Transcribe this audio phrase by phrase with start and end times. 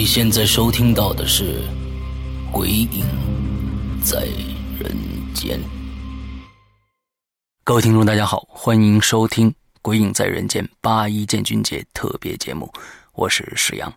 [0.00, 1.60] 你现在收听到的是
[2.50, 3.04] 《鬼影
[4.02, 4.20] 在
[4.78, 4.96] 人
[5.34, 5.58] 间》。
[7.62, 9.50] 各位听众，大家好，欢迎收听
[9.82, 12.72] 《鬼影在人间》八一建军节特别节目，
[13.12, 13.92] 我是史阳。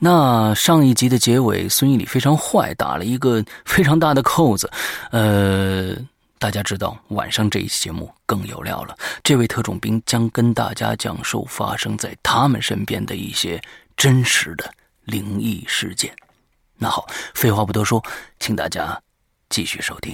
[0.00, 4.68] 那上一集的结尾，孙一礼非常坏，打了一个非常大的扣子。
[5.12, 5.94] 呃，
[6.40, 8.96] 大家知道，晚上这一期节目更有料了。
[9.22, 13.62] 这位特种兵将跟大家讲述发生在他们身边的一些
[13.96, 14.68] 真实的。
[15.06, 16.12] 灵异事件，
[16.78, 18.02] 那好，废话不多说，
[18.40, 19.00] 请大家
[19.48, 20.12] 继续收听。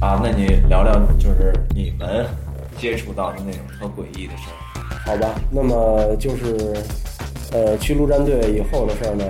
[0.00, 2.26] 啊，那你聊聊就是你们
[2.78, 4.56] 接触到的那种特诡异的事儿。
[5.04, 6.56] 好吧，那么就是
[7.52, 9.24] 呃，去陆战队以后的事儿呢，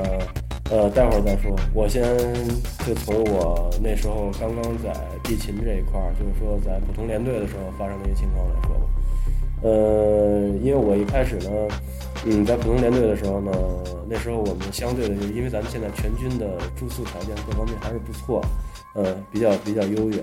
[0.71, 1.53] 呃，待会儿再说。
[1.75, 2.17] 我先
[2.87, 4.93] 就从我那时候刚刚在
[5.25, 8.85] 地勤这一块儿，就是说在普通连队的时候发生的一些情况来说吧。
[9.61, 11.51] 呃，因为我一开始呢，
[12.27, 13.51] 嗯，在普通连队的时候呢，
[14.09, 18.41] 那时候我们相对的，就是因为咱们现在全军的住宿条件各方面还是不错，
[18.95, 20.23] 呃，比较比较优越。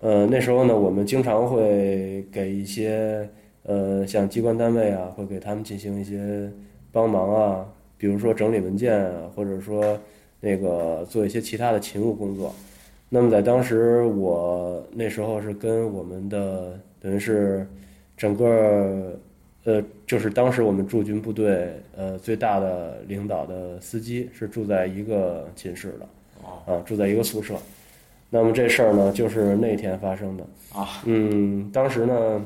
[0.00, 3.28] 呃，那时候呢，我们经常会给一些
[3.64, 6.48] 呃，像机关单位啊，会给他们进行一些
[6.92, 7.66] 帮忙啊，
[7.98, 9.98] 比如说整理文件啊，或者说
[10.38, 12.54] 那个做一些其他的勤务工作。
[13.08, 17.66] 那么在当时，我那时候是跟我们的等于是。
[18.24, 19.18] 整个，
[19.64, 27.54] 呃，就是当时我们驻军部队，呃，最大的领导的司机是住在一个寝室的，啊，住在一个宿舍。
[28.30, 31.02] 那么这事儿呢，就是那天发生的啊。
[31.04, 32.42] 嗯，当时呢，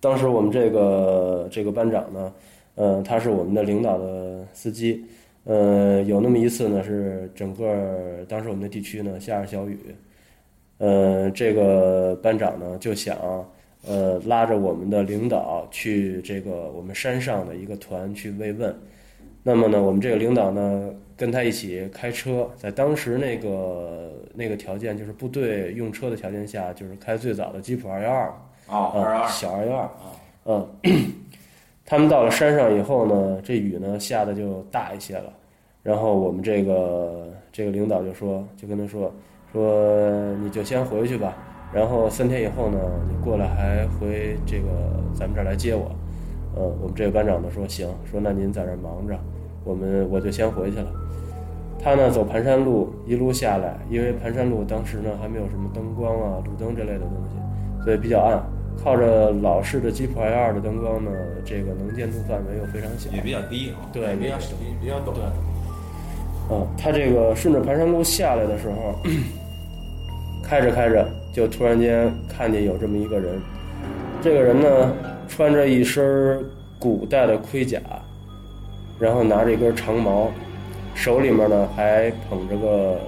[0.00, 2.32] 当时我们这个这个班长呢，
[2.76, 5.04] 呃，他是我们的领导的司机，
[5.44, 9.78] 呃，有那么一次呢，是整个当时我们的地区呢下着小雨，
[10.78, 13.14] 呃，这个班长呢就想。
[13.86, 18.74] 呃，拉着我们的领导去这个我们山上的一个团去慰问。
[19.42, 28.26] 那么呢，我们这个领导呢，跟他一起开车，在当时那个那个条件，就是部队用车的条件下，就是开最早的吉普二幺二
[28.68, 29.90] 啊，小二幺二啊，
[30.44, 30.68] 嗯。
[31.84, 35.30] 他们到了山上以后呢，这雨呢下的就大一些了。
[35.82, 39.12] 然后我们这个这个领导就说，就跟他说，
[39.52, 41.36] 说你就先回去吧。
[41.72, 42.78] 然后三天以后呢，
[43.08, 44.68] 你过来还回这个
[45.14, 45.90] 咱们这儿来接我，
[46.54, 49.18] 呃，我们这个班长呢说行，说那您在这儿忙着，
[49.64, 50.86] 我们我就先回去了。
[51.78, 58.40] 他呢走盘山路一路下来，因为盘山路当时呢还没有什么灯光啊、路灯这类的东西，所以比较暗。
[58.82, 61.10] 靠着老式的吉普 L 二的灯光呢，
[61.44, 65.12] 这个能见度范围又非常小，也比较低啊，对，比较比比较陡。
[65.12, 65.22] 对，
[66.50, 68.94] 嗯，他这个顺着盘山路下来的时候，
[70.42, 71.08] 开着开着。
[71.32, 73.40] 就突然间看见有这么一个人，
[74.20, 74.94] 这个人呢
[75.26, 76.38] 穿着一身
[76.78, 77.80] 古代的盔甲，
[78.98, 80.30] 然后拿着一根长矛，
[80.94, 82.98] 手里面呢还捧着个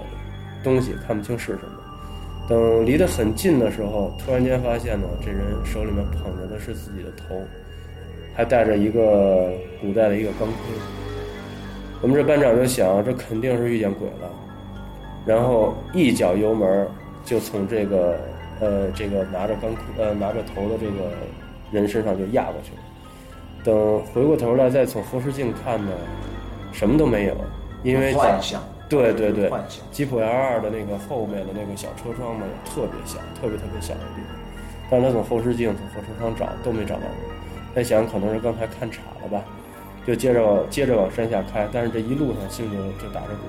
[0.62, 2.48] 东西，看不清是什么。
[2.48, 7.38] 等离得很近的时候，突然间发现呢，这人手里面捧着的是自己的头，
[8.34, 9.52] 还带着一个
[9.82, 10.56] 古代的一个钢盔。
[12.00, 14.30] 我们这班长就想，这肯定是遇见鬼了，
[15.26, 16.88] 然后一脚油门。
[17.24, 18.16] 就从这个
[18.60, 21.10] 呃这个拿着钢呃拿着头的这个
[21.72, 22.78] 人身上就压过去了。
[23.64, 25.92] 等回过头来再从后视镜看呢，
[26.72, 27.36] 什么都没有，
[27.82, 28.62] 因为幻想。
[28.86, 29.82] 对对对，幻想。
[29.90, 34.36] 吉普 L 二的那个后面的那个小车窗嘛，特别小，特别特别小的地方。
[34.90, 37.10] 但是他从后视镜、从后车窗找都没找到人。
[37.74, 39.42] 他想可能是刚才看岔了吧，
[40.06, 41.66] 就接着接着往山下开。
[41.72, 43.48] 但是这一路上心里就打着鼓，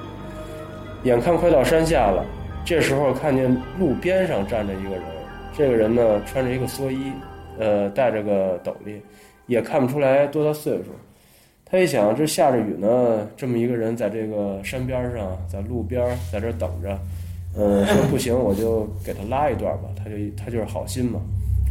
[1.03, 2.25] 眼看快到山下了。
[2.65, 5.03] 这时候看见路边上站着一个人，
[5.55, 7.11] 这个人呢穿着一个蓑衣，
[7.59, 8.99] 呃，戴着个斗笠，
[9.45, 10.85] 也看不出来多大岁数。
[11.63, 16.97] 他一想，这下着雨呢，这么一个人在这个山边上，在路边在这等着，
[17.55, 19.83] 嗯，说不行，我就给他拉一段吧。
[19.95, 21.21] 他就他就是好心嘛，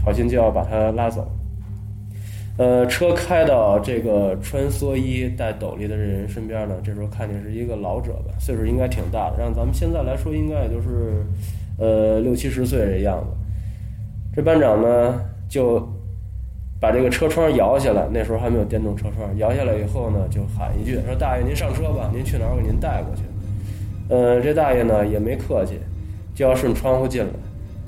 [0.04, 1.26] 好心就要把他拉走。
[2.56, 11.24] 呃，车开到这个穿蓑衣戴斗笠的这人身边呢，这时候看见是一个老者吧，岁数应该挺大的，让咱们现在来说应该也就是，
[11.78, 13.26] 呃，六七十岁这样子。
[14.34, 15.80] 这班长呢就
[16.80, 23.22] 把这个车窗摇下来，那时候还没有电动车窗，摇下来以后呢，就喊一句说：“大爷，您上车吧，您去哪儿我给您带过去。”
[24.10, 25.80] 呃，这大爷呢也没客气，
[26.34, 27.30] 就要顺窗户进来。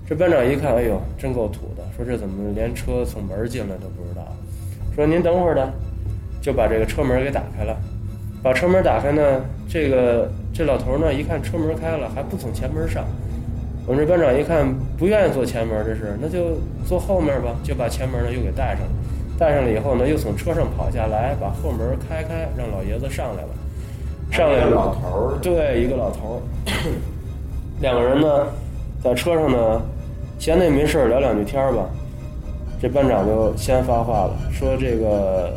[0.09, 4.27] 这班长一看，哎呦，真够土的，说这怎么连车从门进来都不知道？
[4.97, 5.71] 说您等会儿的，
[6.41, 7.77] 就把这个车门给打开了。
[8.43, 9.23] 把车门打开呢，
[9.69, 13.05] 这个这老头呢一看车门开了，还不从前门上。
[13.87, 14.67] 我们这班长一看
[14.97, 16.57] 不愿意坐前门，这是那就
[16.87, 18.91] 坐后面吧，就把前门呢又给带上了。
[19.39, 23.49] 带上了以后呢，又从车上跑下来，把后门开开，让老爷子上来了。
[24.33, 26.41] 上来一个了老头儿，对，一个老头儿，
[27.83, 28.47] 两个人呢，
[29.05, 29.83] 在车上呢，
[30.39, 31.85] 闲的也没事儿聊两句天儿吧。
[32.81, 35.51] 这班长就先发话了，说：“这个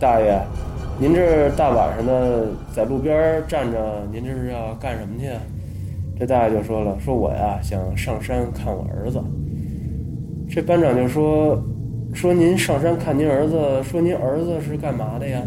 [0.00, 0.40] 大爷，
[0.98, 3.78] 您这大晚上的在路边站着，
[4.12, 5.28] 您这是要干什么去？”
[6.18, 9.22] 这大爷就说了：“说我呀想上山看我儿子。”
[10.50, 11.60] 这班长就说
[12.12, 15.40] ：“说您上山看您儿子，说您儿子是干嘛的呀？”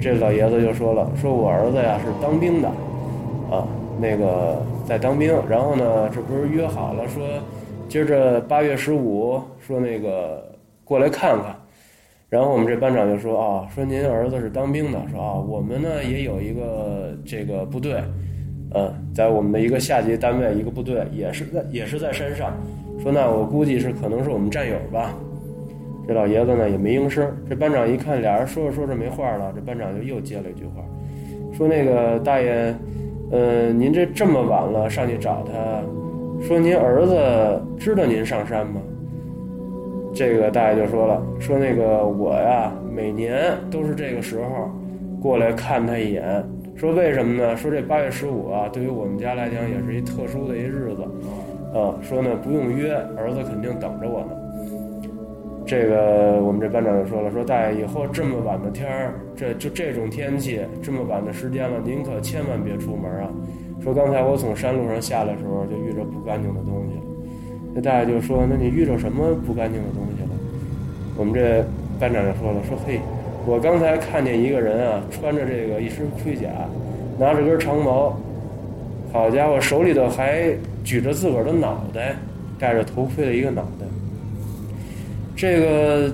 [0.00, 2.68] 这老爷子就说了：“说我儿子呀是当兵的，
[3.50, 3.66] 啊，
[4.00, 7.22] 那个在当兵，然后呢，这不是约好了说，
[7.88, 10.44] 今儿这八月十五，说那个
[10.84, 11.56] 过来看看。
[12.28, 18.02] 然后我们这班长就说啊，说您儿子是当兵的，说啊，我们呢也有一个这个部队，
[18.74, 22.52] 嗯，在我们的一个下级单位一个部队，也是在也是在山上，
[23.00, 25.14] 说那我估计是可能是我们战友吧。”
[26.08, 27.24] 这老爷子呢也没应声。
[27.48, 30.82] 这班长一看俩人说着说着没话了，这班长就又接了一句话，
[31.56, 32.74] 说：“那个大爷，
[33.30, 38.80] 呃，您这这么晚了上去找他，说您儿子知道您上山吗？”
[40.14, 44.70] 这个大爷就说了：“说那个我呀，每年都是这个时候
[45.20, 46.44] 过来看他一眼。
[46.76, 47.56] 说为什么呢？
[47.56, 51.02] 说这八月十五啊，对于我们家来讲也是一特殊的一日子，
[51.76, 54.30] 啊，说呢不用约，儿子肯定等着我呢。”
[55.66, 63.30] 这个我们这班长就说了，说大爷以后这么晚的天儿，这就这种天气，这么晚的时间了，您可千万别出门啊！
[63.82, 67.13] 说刚才我从山路上下来的时候，就遇着不干净的东西。
[67.74, 70.30] 那大爷就说，那你遇着什么不干净的东西了？
[71.16, 71.64] 我们这
[71.98, 73.00] 班长就说了，说嘿，
[73.44, 76.48] 我刚才看见一个人啊，穿着这个一身盔甲，
[77.18, 78.16] 拿着根长矛，
[79.12, 80.54] 好家伙，手里头还
[80.84, 82.14] 举着自个儿的脑袋，
[82.60, 83.86] 戴着头盔的一个脑袋。
[85.34, 86.12] 这个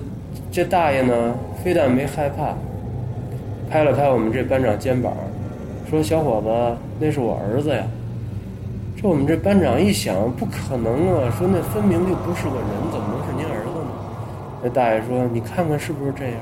[0.51, 2.55] 这大爷呢，非但没害怕，
[3.69, 5.13] 拍了拍我们这班长肩膀，
[5.87, 7.85] 说：“小伙子，那是我儿子呀。”
[9.01, 11.33] 这我们这班长一想，不可能啊！
[11.35, 13.87] 说那分明就不是个人，怎么能是您儿子呢？
[14.61, 16.33] 那大爷说：“你看看是不是这样？”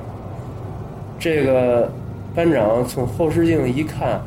[1.18, 1.90] 这个
[2.36, 4.20] 班长从后视镜一看，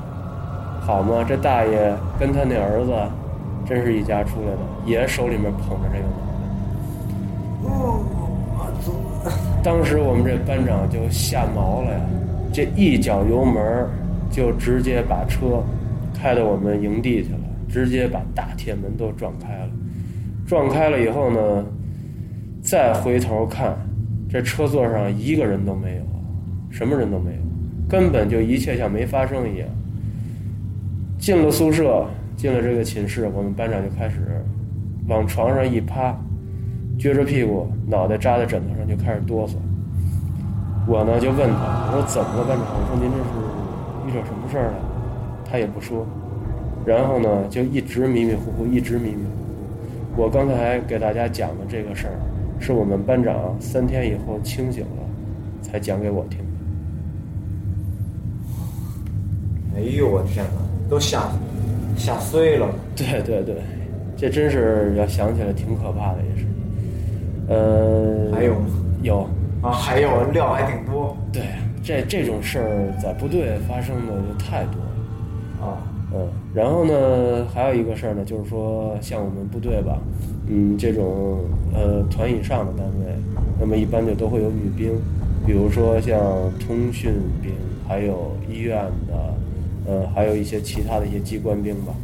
[0.81, 2.94] 好嘛，这大爷跟他那儿子
[3.69, 6.17] 真是一家出来的，也手里面捧着这个脑
[9.26, 9.31] 袋。
[9.62, 12.00] 当时我们这班长就吓毛了呀，
[12.50, 13.87] 这一脚油门
[14.31, 15.62] 就直接把车
[16.19, 17.38] 开到我们营地去了，
[17.72, 19.70] 直接把大铁门都撞开了。
[20.46, 21.64] 撞开了以后呢，
[22.60, 23.74] 再回头看，
[24.28, 26.02] 这车座上一个人都没有，
[26.70, 27.38] 什么人都没有，
[27.88, 29.66] 根本就一切像没发生一样。
[31.18, 32.04] 进了宿舍，
[32.37, 34.20] 进了这个寝室，我们班长就开始
[35.08, 36.14] 往床上一趴。
[36.99, 39.54] 撅着屁股，脑袋扎在枕头上就开始哆嗦。
[40.87, 42.66] 我呢就问他，我说怎么了，班长？
[42.68, 43.30] 我说您这是
[44.06, 44.75] 遇着什么事儿了？
[45.50, 46.06] 他也不说。
[46.84, 49.30] 然后呢就一直迷迷糊糊，一直迷迷糊
[50.16, 50.22] 糊。
[50.22, 52.12] 我刚才给大家讲的这个事儿，
[52.60, 55.02] 是我们班长三天以后清醒了
[55.62, 56.44] 才讲给我听的。
[59.76, 60.52] 哎呦我天哪，
[60.90, 61.30] 都吓
[61.96, 62.68] 吓碎了。
[62.94, 63.56] 对对对，
[64.16, 66.46] 这真是要想起来挺可怕的，也是。
[67.48, 68.66] 呃，还有吗
[69.02, 69.26] 有
[69.62, 71.42] 啊，还有料还挺多对，
[71.82, 75.66] 这这种事儿在部队发生的就太多了。
[75.66, 75.82] 啊。
[76.14, 79.99] 嗯，然后呢，还有一个事儿呢，就是说，像我们部队吧，
[80.47, 81.38] 嗯，这种
[81.75, 83.12] 呃团以上的单位，
[83.59, 84.92] 那么一般就都会有女兵，
[85.47, 86.21] 比如说像
[86.61, 87.52] 通讯兵，
[87.88, 89.35] 还有医院的，
[89.87, 91.95] 呃，还有一些其他的一些机关兵吧。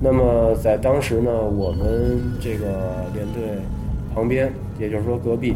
[0.00, 3.58] 那么在当时呢，我们这个连队
[4.14, 5.54] 旁边，也就是说隔壁，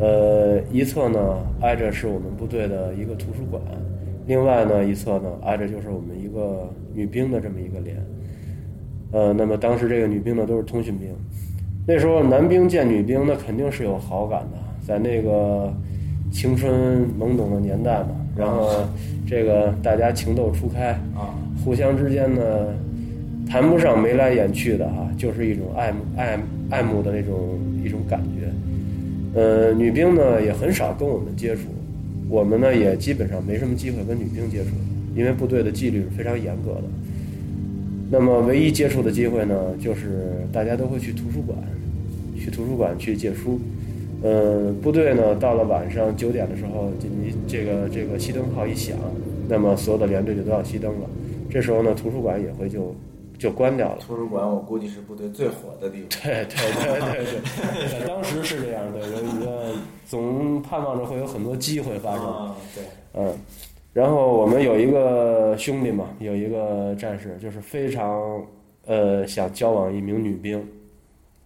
[0.00, 1.20] 呃，一侧呢
[1.60, 3.62] 挨着是我们部队的一个图书馆，
[4.26, 7.96] 另外呢一侧呢挨着就是我们一个女兵的这么一个连。
[9.12, 11.08] 呃，那么当时这个女兵呢都是通讯兵，
[11.86, 15.72] 那时候男兵见女兵那肯定是有好感的，在那个
[16.32, 18.68] 青春懵懂的年代嘛，然后
[19.26, 21.32] 这个大家情窦初开，啊，
[21.64, 22.42] 互相之间呢
[23.48, 29.40] 谈不上眉来眼去的哈，就是一种爱慕爱爱慕的那种一种感觉。
[29.40, 31.62] 呃，女兵呢也很少跟我们接触，
[32.28, 34.70] 我们呢也基本上没什么机会跟女兵接触，
[35.14, 36.84] 因为部队的纪律是非常严格的。
[38.10, 41.58] 那么唯一接触的机会呢，就是大家都会去图书馆，
[42.38, 43.60] 去图书馆去借书。
[44.22, 48.96] 呃，部队呢到了晚上九点的时候，紧急这个这个熄灯号一响，
[49.48, 51.10] 那么所有的连队就都要熄灯了。
[51.50, 52.94] 这时候呢，图书馆也会就
[53.38, 53.98] 就关掉了。
[54.00, 56.08] 图书馆我估计是部队最火的地方。
[56.22, 59.72] 对对对对对，对 当时是这样的，有一个
[60.06, 62.24] 总盼望着会有很多机会发生。
[62.24, 63.32] 啊，对，嗯，
[63.92, 68.44] 然后我们有一个兄弟嘛，有一个战士，就是非常
[68.86, 70.66] 呃想交往一名女兵，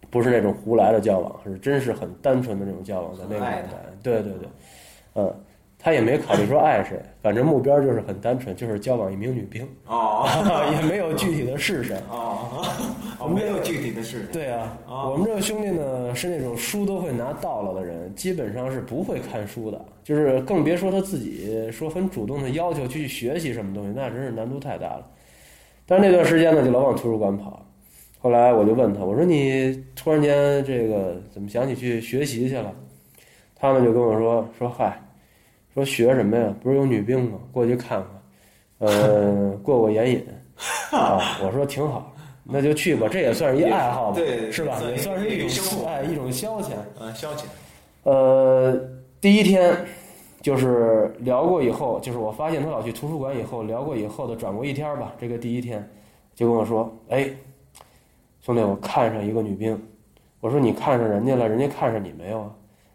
[0.09, 3.71] 不是那种胡来的交往，是真是很单纯的那种交往，在那个年代，
[4.03, 4.47] 对对对，
[5.15, 5.33] 嗯，
[5.83, 10.27] 他也没考虑说爱谁，反正目标就是很单纯，就是交往一名女兵，哦
[10.79, 11.97] 也没有具体的是谁。
[12.07, 12.63] 哦，
[13.19, 14.27] 哦，没有具体的是谁。
[14.31, 25.07] 对啊，哦我们这个兄弟呢是那种书都会拿到了的人，基本上是不会看书的，就是更别说他自己说很主动的要求去学习什么东西，那真是难度太大了。
[25.87, 27.65] 但是那段时间呢，就老往图书馆跑。
[28.19, 32.71] 后来我就问他，我说你突然间这个怎么想起去学习去了？
[33.55, 34.99] 他们就跟我说说嗨，
[35.73, 36.53] 说学什么呀？
[36.61, 37.39] 不是有女兵吗？
[37.51, 38.03] 过去看
[38.79, 40.25] 看，呃， 过过眼瘾
[40.91, 41.39] 啊。
[41.43, 42.13] 我说挺好，
[42.43, 44.79] 那就去吧，这也算是一爱好吧，对是吧？
[44.89, 46.71] 也算是一种生活哎一种消遣。
[46.99, 47.43] 嗯，消遣。
[48.03, 48.77] 呃，
[49.19, 49.75] 第一天
[50.41, 55.87] 就是聊过以后，就是我发现他老去图书馆以后，聊过以后的转过一天吧，这个第一天
[56.35, 57.29] 就跟我说：“哎，
[58.41, 59.79] 兄弟，我看上一个女兵。”
[60.41, 62.51] 我说：“你看上人家了，人家看上你没有啊？”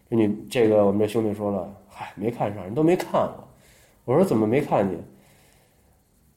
[0.09, 3.47] 这女这个我们这兄弟说了：“嗨，没看上，人都没看我。”
[4.05, 4.97] 我说：“怎么没看见？”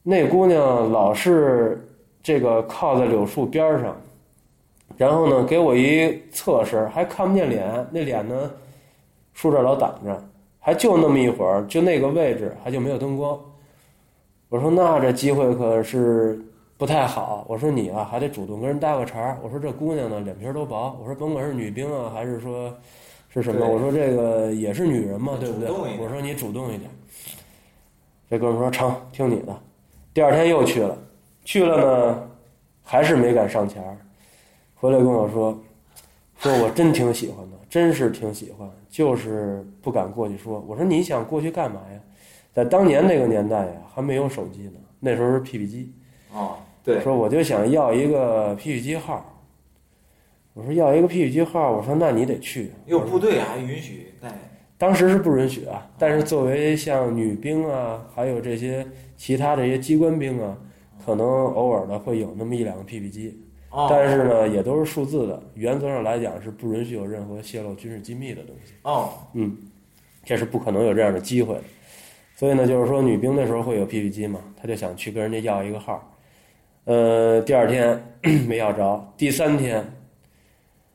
[0.01, 1.87] 那姑娘老是
[2.23, 3.95] 这个靠在柳树边上，
[4.97, 8.51] 然后呢，给我一侧身，还看不见脸，那脸呢，
[9.33, 10.23] 树这老挡着，
[10.59, 13.39] 还就那么一会儿，就那个位置还就没有灯光。
[14.49, 16.43] 我说那这机会可是
[16.77, 17.45] 不太好。
[17.47, 19.37] 我说你啊，还得主动跟人搭个茬。
[19.43, 20.97] 我说这姑娘呢，脸皮都薄。
[20.99, 22.75] 我说甭管是女兵啊，还是说
[23.33, 25.69] 是什么，我说这个也是女人嘛，对不对？
[25.71, 26.89] 我说你主动一点。
[28.29, 29.57] 这哥们儿说成，听你的。
[30.13, 30.97] 第二天又去了，
[31.45, 32.29] 去了呢，
[32.83, 33.97] 还是没敢上前儿。
[34.75, 35.57] 回来跟我说，
[36.39, 40.59] 说我真挺喜欢的，真是挺喜欢，就是不敢过去说。
[40.67, 41.99] 我说你想过去干嘛呀？
[42.53, 45.93] 在当年那个年代呀，还没有手机呢，那时候是 PP 机。
[46.33, 49.25] 哦，对，说我就想要一个 PP 机号。
[50.53, 52.71] 我说要一个 PP 机号，我说那你得去。
[52.85, 54.29] 因为部队还允许带。
[54.77, 60.57] 当时是不允许啊，但是作为像女兵啊，还有这些其他这些机关兵啊，
[61.05, 63.39] 可能偶尔的会有那么一两个 PP 机，
[63.69, 68.73] 哦，但是呢，也都是数字的，原则上来讲是不允许有任何泄露军事机密的东西。
[68.81, 69.55] 哦，嗯，
[70.25, 71.63] 这是不可能有这样的机会的。
[72.35, 76.17] 所以呢，就是说女兵那时候会有 PP 机嘛，他就想去跟人家要一个号。
[76.85, 78.03] 呃，第二天
[78.49, 79.85] 没要着，第三天，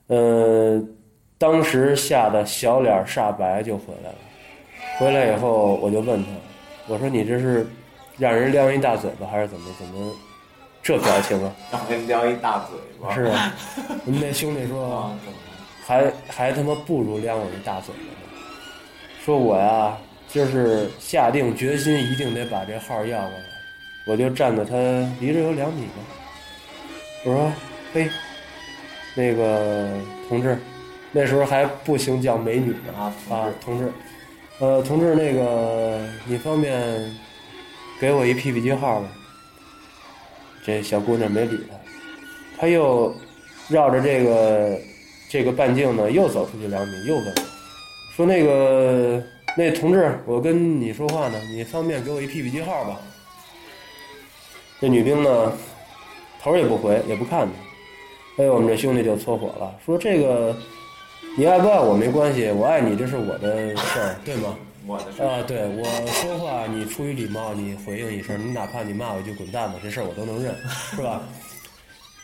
[0.08, 0.82] 呃，
[1.38, 4.18] 当时吓得小脸煞白就回来了。
[4.98, 6.30] 回来以后，我就问他，
[6.86, 7.66] 我说你这是
[8.18, 10.12] 让人撩一大嘴巴，还是怎么怎么
[10.82, 11.52] 这表情啊？
[11.72, 13.14] 让人撩一大嘴巴。
[13.14, 13.54] 是啊，
[14.04, 14.84] 我 们那兄弟说。
[14.84, 15.38] 啊，怎么
[15.86, 18.40] 还还他妈不如撩我一大嘴巴呢。
[19.24, 19.96] 说我呀，
[20.28, 23.44] 就是下定决心，一定得把这号要过来。
[24.06, 24.74] 我就站在他
[25.20, 25.94] 离着有两米吧。
[27.24, 27.52] 我说
[27.94, 28.08] ：“嘿，
[29.16, 29.88] 那个
[30.28, 30.56] 同志，
[31.10, 33.90] 那时候还不兴叫美女呢啊啊，同志，
[34.60, 36.78] 呃，同志，那个你方便
[37.98, 39.08] 给我一 PP 机号吗？”
[40.62, 41.76] 这小姑娘没理他，
[42.60, 43.14] 他又
[43.68, 44.78] 绕着这个
[45.30, 47.34] 这个半径呢，又走出去两米，又问
[48.14, 49.22] 说：“那个
[49.56, 53.00] 那同志，我跟你说话呢，你方便给我一 PP 机号吧？”
[54.78, 55.52] 这女兵呢，
[56.42, 57.65] 头儿也不回，也不看他。
[58.36, 60.54] 哎，我们这兄弟就搓火了，说：“这个
[61.36, 64.54] 你爱不爱我没关系，我爱你这是我的事儿，对吗？”
[64.86, 70.54] 我的事啊，对我说话，你出于礼貌，你回应一声，你哪怕你骂我一句滚蛋吧，这事儿我都能认，
[70.94, 71.22] 是吧？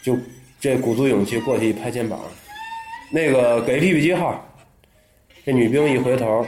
[0.04, 0.16] 就
[0.61, 2.21] 这鼓足勇气过去一拍肩膀，
[3.11, 4.47] 那个给 PP 机号。
[5.45, 6.47] 这女兵一回头，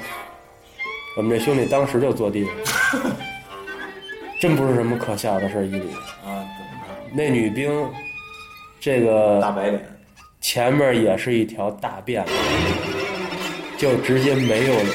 [1.16, 2.54] 我们这兄弟当时就坐地上，
[4.38, 5.88] 真不是什么可笑的事儿，伊里。
[6.24, 6.46] 啊？
[7.12, 7.72] 那女兵，
[8.84, 9.82] 这个大白脸。
[10.42, 12.32] 前面也是一条大辫子，
[13.78, 14.90] 就直接没有了，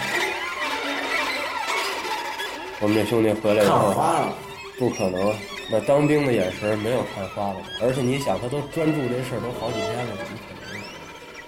[2.82, 4.32] 我们这兄弟回来以看后，花了，
[4.78, 5.34] 不可能，
[5.72, 10.62] 那当兵的眼神没有看花了，而且你想，他都专注这事儿都好几天了，怎么可能？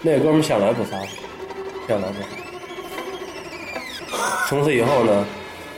[0.01, 1.07] 那哥们向来不撒谎，
[1.88, 2.36] 向来不撒谎。
[4.48, 5.24] 从此以后呢，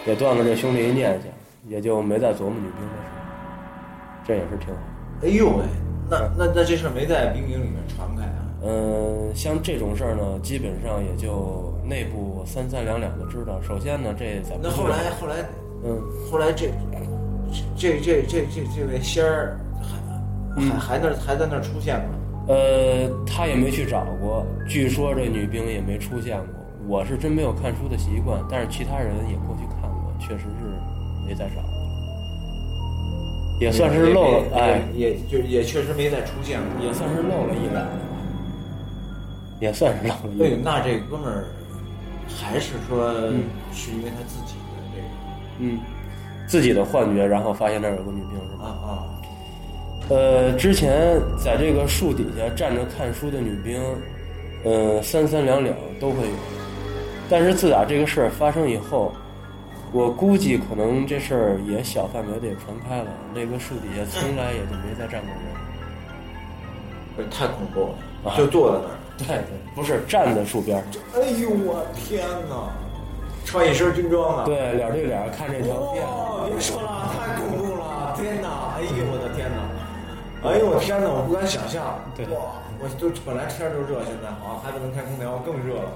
[0.08, 1.30] 也断了这兄弟一念想，
[1.68, 3.20] 也就没再琢磨女兵的事儿，
[4.26, 4.80] 这也是挺好。
[5.24, 5.66] 哎呦喂，
[6.38, 8.46] 那那那这事儿没在兵营里面传开啊？
[8.64, 13.62] 嗯，像这种事儿呢，基本上也就内部三三两两的知道。
[13.62, 15.36] 首先呢，这咱们那后来后来
[15.84, 16.02] 嗯，
[16.32, 16.70] 后来这
[17.76, 22.06] 这这这这这位仙儿还还还那还在那儿出现吗？
[22.48, 26.48] 呃，他也没去找过，据说这女兵也没出现过。
[26.88, 30.66] 我是真没有看书的习惯，但是其他人也过去看过，确实是
[31.26, 31.73] 没再找过，
[33.60, 36.86] 也算是漏了，也哎，也也就也确实没再出现过。
[36.86, 37.88] 也算是漏了一两，
[39.60, 40.62] 也算是漏了一对，两。
[40.64, 41.46] 那这哥们儿
[42.28, 43.14] 还是说
[43.72, 45.08] 是因为他自己的这个
[45.60, 45.80] 嗯，
[46.48, 48.66] 自己的幻觉，然后发现那儿有个女兵是吧？
[48.66, 48.90] 啊啊，
[50.10, 53.82] 呃，之前在这个树底下站着看书的女兵，
[54.64, 56.34] 呃，三三两两都会有。
[57.30, 59.14] 但是自打这个事儿发生以后，
[59.94, 63.12] 我估计可能这事儿也小范围的也传开了。
[63.32, 65.44] 那个树底下从来也就没再站过人。
[67.16, 68.98] 这太恐怖了，啊就坐在那儿。
[69.16, 70.84] 对对，不是站在树边儿，
[71.14, 72.74] 哎呦我天哪！
[73.46, 74.46] 穿一身军装啊！
[74.46, 78.18] 对，脸对脸看这条别说了，太恐怖了！
[78.18, 78.74] 天哪！
[78.74, 80.50] 哎呦我的天哪！
[80.50, 81.06] 哎呦我天哪！
[81.06, 82.00] 我不敢想象。
[82.18, 85.94] 对哇，我就本来天就热，现在好，孩子们开空调更热了，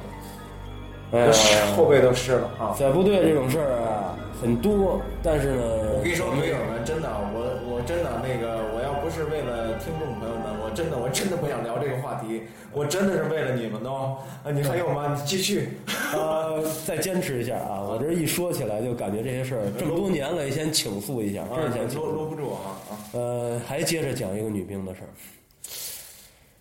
[1.11, 1.31] 哎，
[1.75, 2.75] 后背都湿了啊！
[2.77, 5.63] 在部队这种事儿啊很多，但是呢，
[5.95, 14.17] 我跟你说，鬼友们，真的，我我真的那个，我要不是为了听众朋友们，我真的我真的不想聊这个话题，我真的是为了你们哦。
[14.43, 15.15] 啊，你还有吗？
[15.17, 15.69] 你继续。
[16.13, 17.81] 呃，再坚持一下啊！
[17.81, 22.05] 我这一说起来就感觉这些事儿这么多年了，也先倾诉一下，真是想倾诉。
[22.05, 22.93] 搂搂不住啊啊！
[23.13, 25.09] 呃，还接着讲一个女兵的事儿。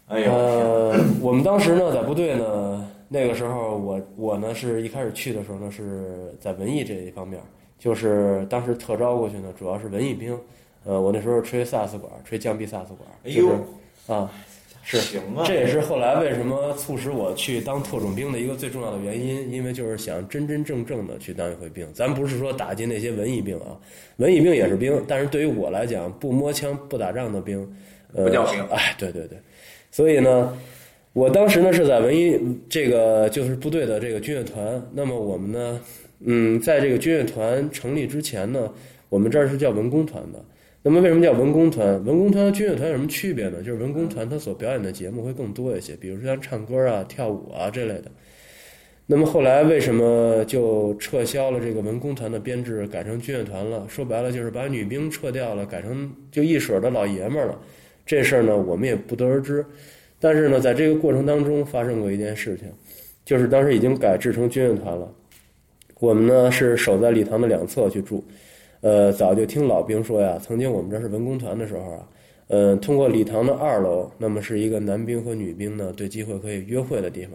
[0.08, 7.40] 哎呦，呃，我们当时呢在部队呢，那个时候我我呢是一开始去的时候呢是在文艺这一方面，
[7.78, 10.38] 就是当时特招过去呢，主要是文艺兵。
[10.84, 14.30] 呃，我那时候吹萨斯管，吹降 B 萨斯管，哎呦就是啊，
[14.84, 21.92] 是行啊，这也是 后来为什么促使我去当特种兵的一个最重要的原因，因为就是想真真正正的去当一回兵。
[21.92, 23.74] 咱不是说打击那些文艺兵啊，
[24.18, 27.68] 文艺兵也是兵，但是对于我来讲，不摸枪不打仗的兵，
[28.14, 29.36] 呃，不叫兵哎，对对对，
[29.90, 30.56] 所以呢，
[31.16, 34.86] 我当时呢是在文艺这个就是部队的这个军乐团。
[34.92, 35.80] 那么我们呢，
[36.20, 38.70] 嗯，在这个军乐团成立之前呢，
[39.08, 40.44] 我们这儿是叫文工团的。
[40.82, 42.04] 那么为什么叫文工团？
[42.04, 43.62] 文工团和军乐团有什么区别呢？
[43.62, 48.10] 就是文工团它所表演的节目会更多一些，比如说像唱歌啊、跳舞啊这类的。
[49.06, 53.86] 那么后来为什么就撤销了这个文工团的编制，改成军乐团了？
[53.88, 57.58] 说白了就是把女兵撤掉了，改成就一水的老爷们儿了。
[58.04, 59.64] 这事儿呢，我们也不得而知。
[60.18, 62.68] 但是呢，在这个过程当中发生过一件事情，
[63.24, 65.12] 就是当时已经改制成军乐团了。
[65.98, 68.22] 我们呢是守在礼堂的两侧去住。
[68.82, 72.08] 呃，早就听老兵说呀，曾经我们这是文工团的时候啊，
[72.48, 77.32] 呃，通过礼堂的二楼，那么是一个男兵和女兵呢对机会可以约会的地方。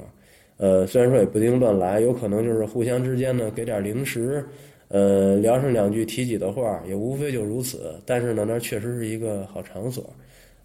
[0.57, 4.45] 呃，虽然说也不一定乱来，有可能就是互相之间呢给点零食，
[4.89, 7.95] 呃，聊上两句提己的话，也无非就如此。
[8.05, 10.13] 但是呢，那确实是一个好场所，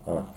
[0.05, 0.31] 啊，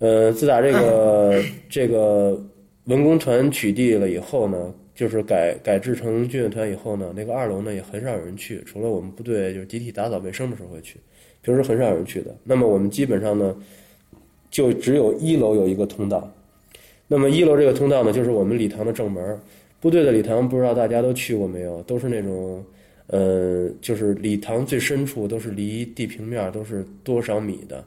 [0.00, 2.38] 呃，自打这个 这个
[2.84, 10.96] 文工团取缔了以后呢，就是改改制成军乐团以后呢，那个二楼呢也很少有人去，除了我们部队就是集体打扫卫生的时候会去，
[11.42, 12.34] 平时很少有人去的。
[12.42, 13.54] 那么我们基本上呢，
[14.50, 16.28] 就只有一楼有一个通道。
[17.06, 19.38] 那么一楼这个通道呢，就是我们礼堂的正门。
[19.80, 21.82] 部队的礼堂不知道大家都去过没有？
[21.84, 22.64] 都是那种，
[23.06, 27.84] 呃，就是礼堂最深处都是离地平面都是多少米的。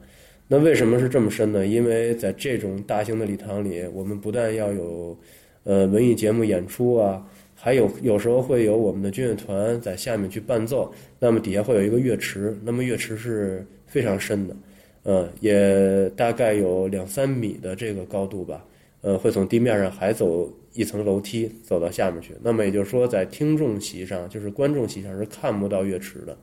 [0.53, 1.65] 那为什么是这么深呢？
[1.65, 5.17] 因为在这种大型的礼堂里，我们不但要有，
[5.63, 14.55] 呃，文艺节目演出啊，还有有时候会有我们的军乐团在下面去伴奏，那么底下会有一个乐池，那么乐池是非常深的，
[15.01, 18.63] 呃，也大概有两三米的这个高度吧。
[19.01, 22.35] 呃，会从地面上还走一层楼梯走到下面去。
[22.43, 26.37] 那么也就是说，在听众席上，就是观众席上是看不到乐池的。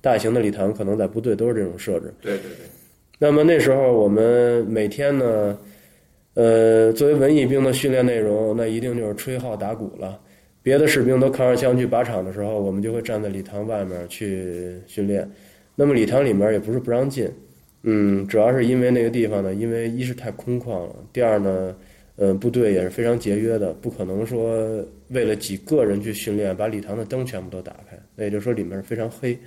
[0.00, 2.12] 大型的礼堂可能在部队都是这种设置。
[2.20, 2.66] 对对对，
[3.22, 5.56] 那么那时候我们每天呢，
[6.34, 10.20] 呃，作为文艺兵的训练内容，那一定就是吹号打鼓了。
[10.60, 15.30] 别的士兵都扛着枪去靶场的时候，我们就会站在礼堂外面去训练。
[15.76, 17.30] 那么礼堂里面也不是不让进，
[17.84, 21.76] 嗯，主要是因为那个地方呢，因为一是太空旷了，第二呢，
[22.16, 27.96] 嗯，部队也是非常节约的，不可能说为了几个人去训练，把礼堂的灯全部都打开。
[28.16, 29.38] 那也就是说里面非常黑，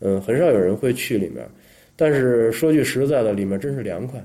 [0.00, 1.42] 嗯，很少有人会去里面。
[1.96, 4.22] 但是说句实在的，里面真是凉快。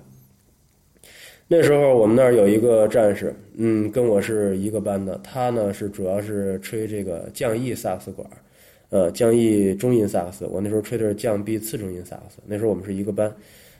[1.48, 8.28] 那时候我们那儿有一个战士，嗯，跟我是一个班的，他呢是主要是吹这个降 E 萨克斯管，
[8.90, 10.46] 呃，降 E 中音萨克斯。
[10.48, 12.42] 我那时候吹的是降 B 次中音萨克斯。
[12.46, 13.34] 那时候我们是一个班。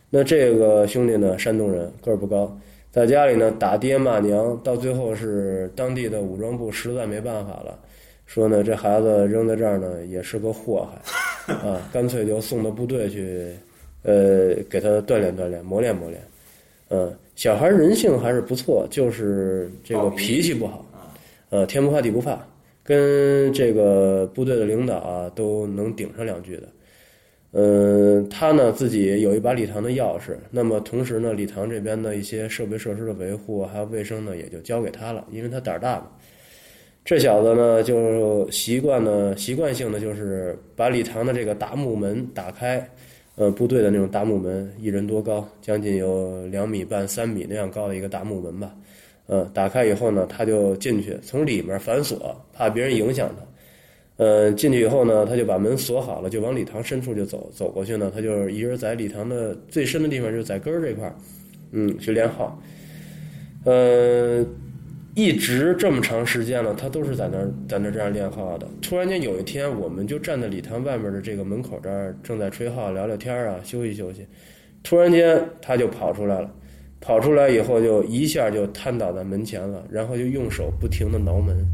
[0.10, 2.58] 那这个兄弟呢，山东人，个儿不高，
[2.90, 7.78] 在家里呢打爹骂娘，到最后是当地的武装部实在没办法了，
[8.26, 10.88] 说呢这孩子扔在这儿呢也是个祸
[11.46, 13.50] 害， 啊，干脆就送到部队去，
[14.04, 16.22] 呃，给他锻炼锻炼，磨练磨练，
[16.90, 17.14] 嗯。
[17.36, 20.84] 小孩人性还是不错，就是这个脾气不好，
[21.52, 22.36] 呃，天不怕地不怕，
[22.84, 26.64] 跟这个部队的领导啊都能顶上两句的。
[27.52, 36.08] 嗯，他呢自己有一把礼堂的钥匙，那么同时呢，礼堂这边的一些设备设施的维护还有卫生呢，也就交给他了，因为他胆儿大嘛。
[37.06, 42.90] 这小子呢就习惯呢，习惯性的就是把礼堂的这个大木门打开。
[43.38, 48.76] 呃，部队的那种大木门，一人多高，将近有两米半、三米那样高的一个大木门吧。
[49.28, 54.26] 呃，打开以后呢，他就进去，从里面反锁，怕别人影响他。
[54.26, 57.48] 呃，进去以后呢，他就把门锁好了，就往礼堂深处就走。
[57.54, 61.16] 走过去呢，他就一人在礼堂的最深的地方，就是在根儿这块儿，
[61.72, 62.60] 嗯，去练号。
[63.66, 64.44] 呃。
[65.18, 68.68] 一直这么长时间了，他都是在那儿在那儿这样练号的。
[68.84, 74.28] 突然间有一天，我们就站在礼堂外面的这个门口这儿，正在吹号、聊聊天啊，休息休息。
[74.84, 76.48] 突然间，他就跑出来了，
[77.02, 81.66] 跑出来以后就一下就瘫倒在门前了，然后就用手不停的挠门，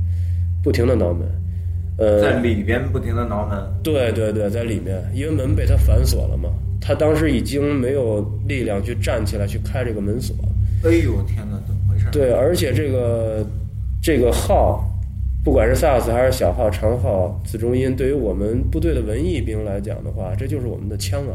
[0.64, 1.28] 不停的挠门。
[1.98, 3.60] 呃，在里边不停的挠门。
[3.84, 10.34] 对对对，在里面，因为门被他反锁了嘛，他当时已经没有力量去站起来去开这个门锁。
[10.86, 11.60] 哎呦天哪！
[12.14, 13.44] 对，而且这个
[14.00, 14.88] 这个号，
[15.44, 21.34] 不管是萨克斯还是小号、长号、次中音，对于我们部队的文艺兵来讲的话，这就是我们的枪啊，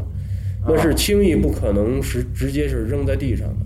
[0.65, 3.65] 那是轻易不可能是直接是扔在地上的。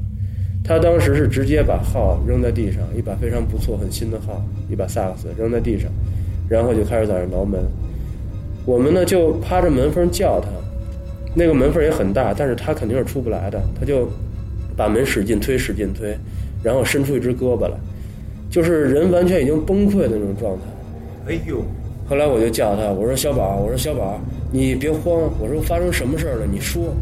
[0.63, 5.91] 他当时是直接把号扔在地上，一把非常不错、很新的号，一把萨克斯扔在地上，
[6.49, 7.61] 然后就开始在那挠门。
[8.65, 10.47] 我们呢就趴着门缝叫他，
[11.35, 14.09] 那个门缝也很大，但是他肯定是出不来的，他就
[14.75, 16.17] 把门使劲推，使劲推。
[16.63, 17.73] 然后伸出一只胳膊来，
[18.49, 21.31] 就是人完全已经崩溃的那种状态。
[21.33, 21.61] 哎呦！
[22.09, 24.19] 后来我就叫他，我说小宝，我说小宝，
[24.51, 26.45] 你别慌，我说发生什么事儿了？
[26.49, 26.93] 你说。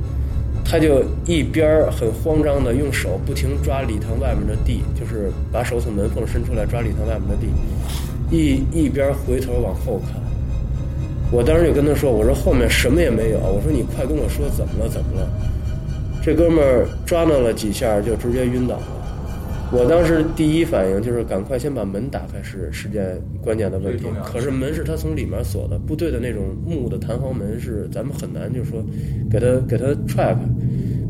[0.64, 7.48] 他就一边很慌张的用手不停抓礼堂外面的地，就是把手从门缝伸出来抓礼堂外面的地，
[8.30, 10.22] 一一边回头往后看。
[11.32, 15.28] 我当时就跟他说，我说后面什么也没有，我说你快跟我说怎么了怎么了？
[16.24, 19.01] 这哥们儿抓挠了几下就直接晕倒了。
[19.74, 24.06] 我当时第一反应就是赶快先把门打开，是是件关键的问题。
[24.22, 28.84] 可是门是他从里面锁的，部队的那种木的弹簧门是咱们很难，就是说
[29.32, 30.42] 给他给他踹开。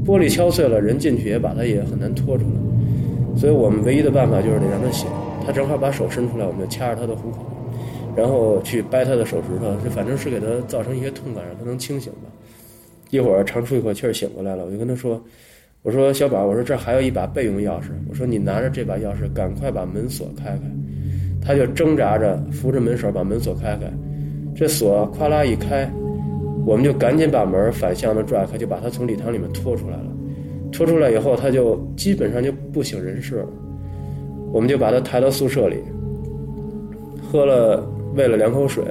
[0.05, 3.35] 玻璃敲碎了，人进去也把他也很难拖出来。
[3.35, 5.07] 所以我们唯一的办法就是得让他醒。
[5.43, 7.39] 他正好把手伸出来，我们就掐着他的虎口，
[8.15, 12.29] 然后去掰他的手指头，就反正是给他造成一些痛感，让他能清醒吧。
[13.09, 15.19] 一会儿长出一口气儿醒过来了，我就跟他说。
[15.83, 20.61] 我说小宝，我说这还有一把备用钥匙，我说你拿着这把钥匙，赶快把门锁开开。
[21.43, 23.91] 他就挣扎着扶着门手把门锁开开，
[24.55, 25.91] 这锁咵啦一开，
[26.67, 30.05] 我们就赶紧把门反向的拽开，就把他从礼堂里面拖出来了。
[30.71, 33.47] 拖出来以后，他就基本上就不省人事了。
[34.53, 35.77] 我们就把他抬到宿舍里，
[37.23, 37.83] 喝了
[38.15, 38.83] 喂了两口水。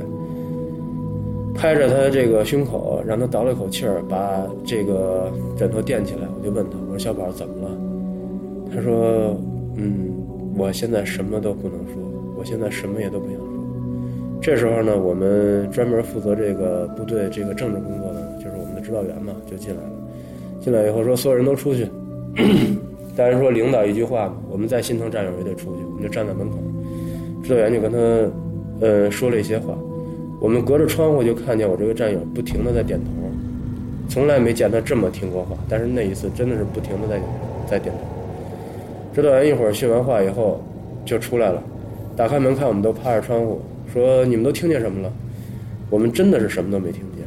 [1.60, 6.20] 拍着他这个胸口，让他倒了一口气儿，把这个枕头垫起来。
[6.34, 7.76] 我就问他：“我说小宝怎么了？”
[8.74, 9.36] 他说
[9.76, 10.08] ：“嗯，
[10.56, 11.96] 我现在什么都不能说，
[12.38, 13.46] 我现在什么也都不想说。”
[14.40, 19.90] 这时候呢，我们专门负责这个部队这个政治工作的，就是我们的指导员嘛，就进来了。
[20.60, 21.86] 进来以后说：“所有人都出去。
[23.14, 25.82] ”当然说领导一句话，我们再心疼战友也得出去。
[25.84, 26.56] 我们就站在门口，
[27.42, 27.98] 指导员就跟他
[28.80, 29.76] 呃说了一些话。
[30.40, 33.10] 我们隔着窗户就看见我这个战友不停的在点头，
[34.08, 37.20] 从来没见他这么听过话，但是那一次真的是不停的在
[37.66, 38.00] 在点头。
[39.14, 40.62] 指导员一会儿训完话以后
[41.04, 41.62] 就出来了，
[42.16, 43.60] 打开门看我们都趴着窗户，
[43.92, 45.12] 说你们都听见什么了？
[45.90, 47.26] 我们真的是什么都没听见。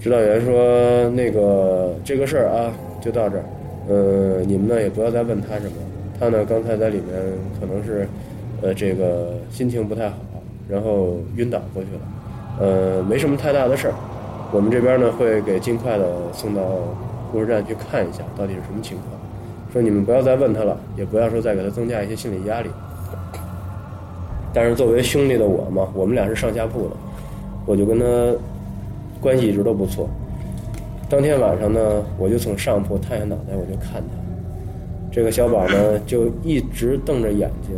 [0.00, 3.44] 指导员说那个这个事儿啊就到这儿，
[3.88, 5.72] 呃你们呢也不要再问他什么，
[6.20, 7.16] 他呢刚才在里面
[7.58, 8.06] 可能是
[8.62, 10.16] 呃这个心情不太好。
[10.68, 12.00] 然后晕倒过去了，
[12.60, 13.94] 呃，没什么太大的事儿。
[14.52, 16.62] 我们这边呢会给尽快的送到
[17.30, 19.08] 护士站去看一下，到底是什么情况。
[19.72, 22.70] 说你们不要再问他了，也不要说再给他增加一些心理压力。
[24.54, 26.96] 但是作为兄弟的我嘛，我们俩是上下铺的，
[27.66, 28.06] 我就跟他
[29.20, 30.08] 关系一直都不错。
[31.08, 31.80] 当天晚上呢，
[32.18, 34.16] 我就从上铺探下脑袋，我就看他。
[35.12, 37.76] 这个小宝呢，就一直瞪着眼睛，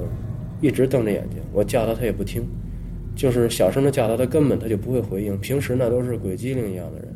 [0.60, 1.40] 一直瞪着眼睛。
[1.52, 2.46] 我叫他，他也不听，
[3.20, 5.38] 就是小声的叫他，他根本他就不会回应。
[5.40, 7.08] 平时呢，都是鬼机灵一样的人。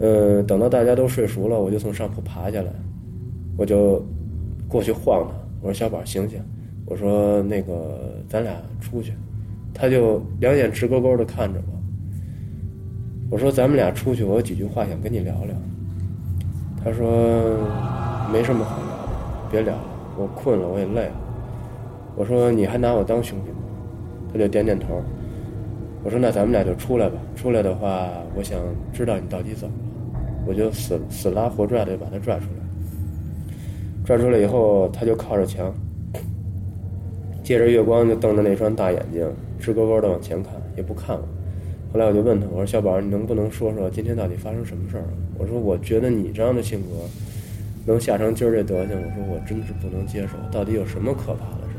[0.00, 2.72] 嗯，等到大家都睡熟了，我就从上铺爬下来，
[3.56, 4.04] 我就
[4.66, 5.34] 过去晃他。
[5.60, 6.40] 我说：“小宝，醒醒！”
[6.84, 7.96] 我说：“那个，
[8.28, 9.12] 咱俩出去。”
[9.72, 11.78] 他就两眼直勾勾的看着我。
[13.30, 15.54] 我说：“咱们俩出去，我有几句话想跟你聊聊。”
[16.82, 17.56] 他说
[18.32, 19.84] ：“没什么好聊的，别聊了，
[20.18, 21.20] 我困了，我也累了。”
[22.18, 23.52] 我说：“你还拿我当兄弟？”
[24.34, 25.00] 他就点点头。
[26.02, 27.14] 我说：“那咱们俩就出来吧。
[27.34, 28.60] 出来的话，我想
[28.92, 32.64] 知道你到底怎么了。”我就死死拉活拽的把他拽出来。
[34.04, 35.72] 拽出来以后，他就靠着墙，
[37.42, 39.26] 借着月光就瞪着那双大眼睛，
[39.58, 41.22] 直勾勾的往前看，也不看我。
[41.90, 46.88] 后来我就问他：“我说小宝，你能不能说说今天到底发生什么事儿了？”我说：“我觉得你这样的性格，
[47.86, 50.36] 能吓成今儿这德行，我说我真是不能接受。
[50.52, 51.76] 到底有什么可怕的事？”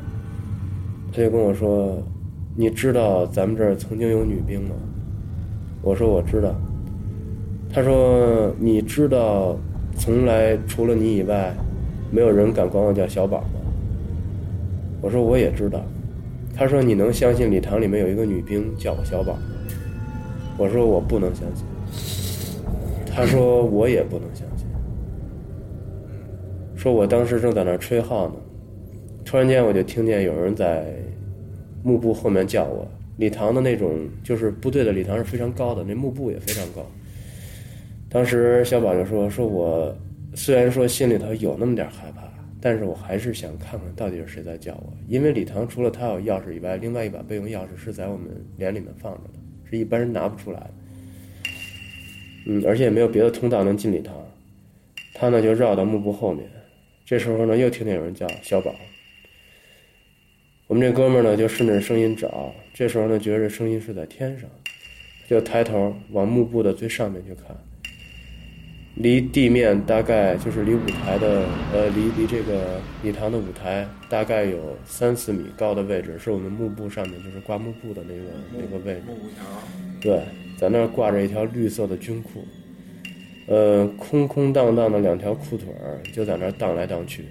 [1.14, 2.02] 他就跟我说
[2.56, 4.76] ：“你知道咱们这儿曾经有女兵吗？”
[5.84, 6.56] 我说：“我知道。”
[7.72, 9.58] 他说：“你知道，
[9.98, 11.54] 从来除了你以外，
[12.12, 13.60] 没有人敢管我叫小宝吗？”
[15.02, 15.84] 我说：“我也知道。”
[16.56, 19.42] 他说：“你能相信礼堂里面有一个女兵叫我小宝吗？”
[20.58, 21.66] 我说：“我不能相信。”
[23.06, 24.66] 他说：“我也不能相信。”
[26.76, 28.36] 说我当时正在那吹号呢，
[29.26, 30.86] 突然间我就听见有人在
[31.86, 32.86] 幕布后面叫我。
[33.18, 36.86] 礼堂的那种就是部队的礼堂是非常高的，那幕布也非常高。
[38.10, 39.96] 当时小宝就说：“说我
[40.34, 42.24] 虽然说心里头有那么点害怕，
[42.60, 44.94] 但是我还是想看看到底是谁在叫我。
[45.08, 50.72] 因为礼堂除了他有钥匙以外，另外一把备用钥匙是在我们连里面放着的，是一般人拿不出来的。
[52.48, 54.14] 嗯，而且也没有别的通道能进礼堂。
[55.14, 56.46] 他呢就绕到幕布后面，
[57.06, 58.76] 这时候呢又听见有人叫小宝。
[60.68, 64.50] 我们这哥们儿呢就顺着声音找，这时候呢觉得这声音是在天上，
[65.28, 67.56] 就抬头往幕布的最上面去看。
[68.96, 78.24] 离地面大概就是离舞台的，呃，离离这个礼堂的舞台大概有三四米高的位置，是我们幕布上面就是挂幕布的那个
[78.54, 79.02] 那个位置。
[79.06, 79.46] 幕布条。
[80.02, 80.22] 对，
[80.58, 82.44] 在那儿挂着一条绿色的军裤，
[83.48, 87.26] 呃，空空荡荡的两条裤腿儿就在那儿荡来荡去。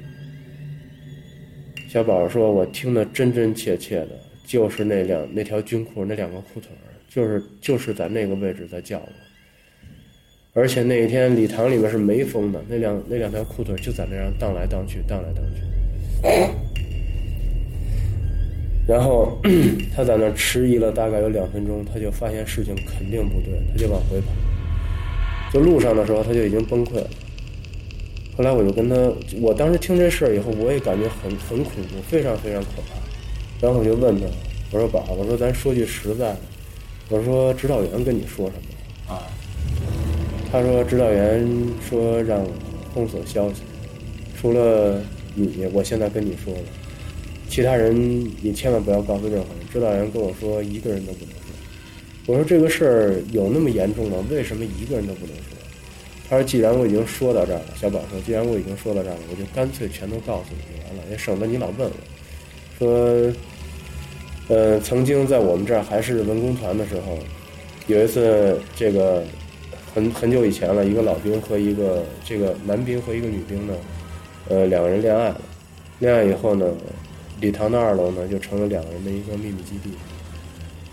[1.94, 6.70] 小宝说：“我听得真真切切的，就是那两那条军裤那两个裤腿，
[7.08, 9.08] 就是就是在那个位置在叫我。”
[10.60, 15.62] 而且那一天礼堂里面是没风的，那两那两条裤腿就在那样荡来荡去，荡来荡去。
[18.88, 19.40] 然后
[19.94, 24.32] 他在那迟疑了大概有两分钟，他就发现事情肯定不对，他就往回跑。
[25.52, 27.08] 就路上的时候他就已经崩溃了。
[28.36, 28.94] 后来我就跟他，
[29.40, 32.94] 我当时听这事儿以后，我也感觉很很恐怖，非常非常可怕。
[33.60, 34.26] 然后我就问他，
[34.72, 36.38] 我说宝，我说咱说句实在的，
[37.08, 39.14] 我说指导员跟你说什么？
[39.14, 39.22] 啊。
[40.52, 41.44] 他说：“指导员
[41.88, 42.46] 说让
[42.94, 43.62] 封锁消息，
[44.40, 45.02] 除了
[45.34, 46.60] 你，我现在跟你说了，
[47.48, 47.92] 其他人
[48.40, 51.50] 你千万不要告诉任何人。”指导员跟我说：“一个人都不能说。”
[52.32, 54.18] 我说：“这个事儿有那么严重吗？
[54.30, 55.53] 为什么一个人都不能说？”
[56.34, 61.94] 他说：“既然我已经说到这儿了，小宝说，既然我已经说到这儿了，我就干脆全都告诉你就完了，也省得你老问我。
[62.78, 63.32] 说，
[64.48, 67.18] 呃，曾经在我们这儿还是文工团的时候，
[67.86, 69.22] 有一次这个。”
[69.94, 73.74] 很很久以前了，一个老兵和一个这个男兵和一个女兵呢，
[74.48, 75.40] 呃，两个人恋爱了。
[76.00, 76.66] 恋爱以后呢，
[77.40, 79.90] 礼堂的二楼呢就成了两个人的一个秘密基地。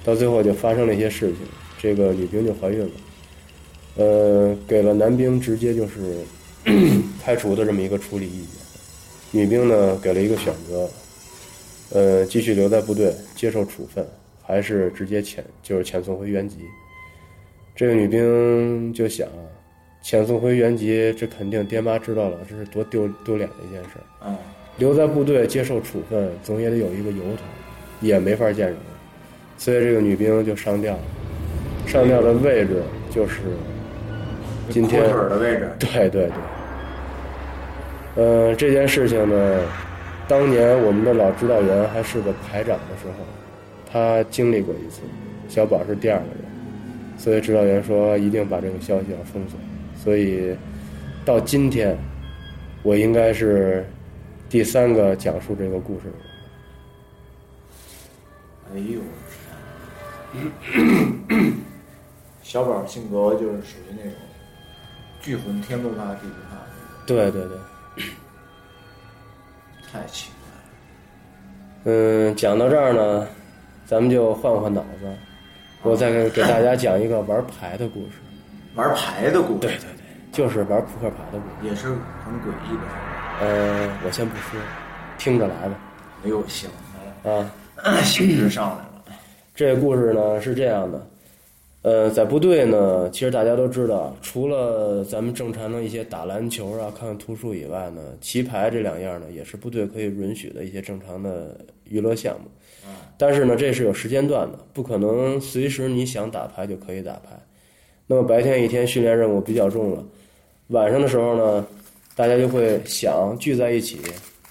[0.03, 1.37] 到最后就发生了一些事情，
[1.79, 2.91] 这个女兵就怀孕了，
[3.95, 6.17] 呃，给了男兵直接就是
[7.21, 8.61] 开除的这么一个处理意见。
[9.31, 10.89] 女兵呢给了一个选择，
[11.91, 14.05] 呃，继续留在部队接受处分，
[14.41, 16.57] 还是直接遣就是遣送回原籍。
[17.75, 19.27] 这个女兵就想，
[20.03, 23.91] 遣送回原籍，这肯定爹妈知道了，这是多丢丢脸的一件事。
[24.25, 24.35] 嗯，
[24.77, 27.43] 留在部队接受处分，总也得有一个由头，
[28.01, 28.75] 也没法见人，
[29.57, 31.03] 所以这个女兵就上吊了。
[31.87, 33.39] 上吊的位置就是
[34.69, 35.69] 今天的位置。
[35.79, 36.33] 对对对。
[38.15, 39.61] 呃，这件事情呢，
[40.27, 43.25] 当年我们的老指导员还是个排长的时候，
[43.89, 45.01] 他经历过一次，
[45.47, 46.35] 小宝是第二个人。
[47.17, 49.59] 所以指导员说一定把这个消息要封锁，
[49.95, 50.55] 所以
[51.23, 51.95] 到今天
[52.81, 53.85] 我应该是
[54.49, 56.13] 第三个讲述这个故事的
[58.73, 58.73] 人。
[58.73, 58.99] 哎呦，
[62.41, 64.13] 小宝性格就是属于那种
[65.21, 66.57] 巨魂天不怕地不怕，
[67.05, 68.03] 对对对，
[69.91, 71.95] 太奇怪了。
[71.95, 73.27] 嗯，讲到这儿呢，
[73.85, 75.15] 咱们就换换脑子，
[75.83, 78.13] 我再给给大家讲一个玩牌的故事。
[78.75, 81.69] 玩牌的故事，对对对，就是玩扑克牌的故事。
[81.69, 82.81] 也是很诡异的。
[83.41, 84.59] 呃，我先不说，
[85.17, 85.75] 听着来吧。
[86.23, 86.69] 哎呦，行，
[87.23, 88.87] 啊，兴致上来了。
[89.53, 91.05] 这个故事呢是这样的，
[91.83, 102.47] 呃，在部队呢，其实大家都知道，除了咱们正常的一些打篮球啊、看看图书以外呢，棋牌这两样呢，也是部队可以允许的一些正常的娱乐项目。
[103.17, 107.39] 但是呢，这是有时间段的，不可能随时你想打牌就可以打牌。
[108.05, 110.03] 那么白天一天训练任务比较重了，
[110.67, 111.65] 晚上的时候呢，
[112.15, 113.99] 大家就会想聚在一起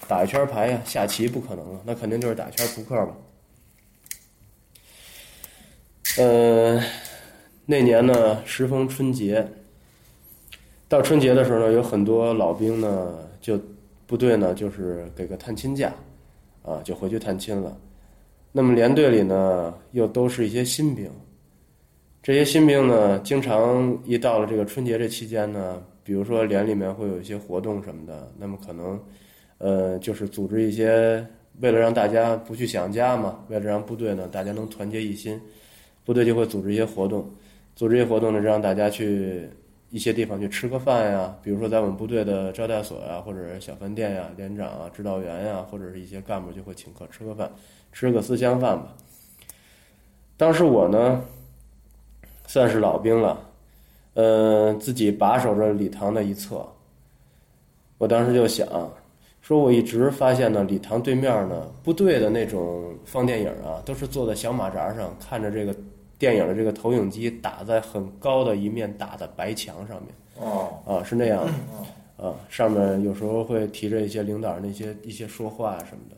[0.07, 3.15] 打一圈牌呀、下棋不可能了，那肯定就是打一圈扑克吧。
[6.17, 6.81] 呃，
[7.65, 9.47] 那年呢，时逢春节，
[10.89, 13.57] 到春节的时候呢，有很多老兵呢，就
[14.07, 15.93] 部队呢，就是给个探亲假，
[16.63, 17.77] 啊，就回去探亲了。
[18.51, 21.09] 那么连队里呢，又都是一些新兵，
[22.21, 28.99] 这些新兵呢，经常一到了这个春节这期间呢，比如说连里面会有一些活动什么的，那么可能，
[29.59, 31.25] 呃，就是组织一些，
[31.61, 35.39] 为了让大家不去想家嘛，为了让部队呢，大家能团结一心。
[36.03, 37.29] 部队就会组织一些活动，
[37.81, 39.49] 组织些活动呢，让大家去
[39.89, 47.51] 一些地方去吃个饭呀，比如说在我们部队的招待所呀，或者是小饭店呀，连长啊、指导员呀，或者是一些干部就会请客吃个饭，
[47.91, 48.93] 吃个思乡饭吧。
[50.37, 51.23] 当时我呢，
[52.45, 53.39] 算是老兵了，
[54.13, 56.63] 呃，自己把守着礼堂的一侧。
[57.97, 58.67] 我当时就想，
[59.41, 65.75] 说我一直发现呢，礼堂对面呢，部队的那种放电影啊，都是坐在小马扎上看着这个。
[66.21, 76.15] 电影的这个投影机打在很高的一面大的白墙上面，哦，啊，是那样的，啊，上面有时候会提着一些领导那些一些说话什么的。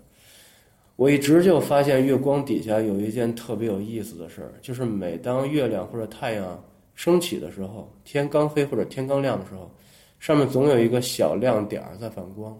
[0.98, 6.62] 我一直就发现月光底下有一件特别有意思的事儿，就是每当月亮或者太阳
[6.96, 9.72] 升起的时候，天刚黑或者天刚亮的时候，
[10.20, 12.54] 上面总有一个小亮点儿在反光。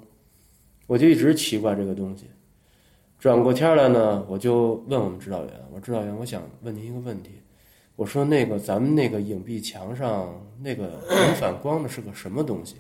[0.88, 2.24] 我就一直奇怪这个东西。
[3.24, 7.32] 转过天来呢，我就问我们指导员：“我说指导员，我想问您一个问题。
[7.96, 10.28] 我说那个咱们那个影壁墙上
[10.62, 12.76] 那个能反光的是个什么东西？”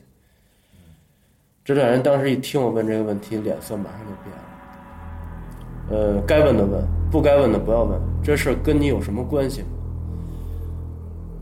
[1.63, 6.17] 指导员当时一听我问这个问题，脸色马上就变了。
[6.17, 7.97] 呃，该问的问，不该问的不要问。
[8.21, 9.67] 这事跟你有什么关系吗？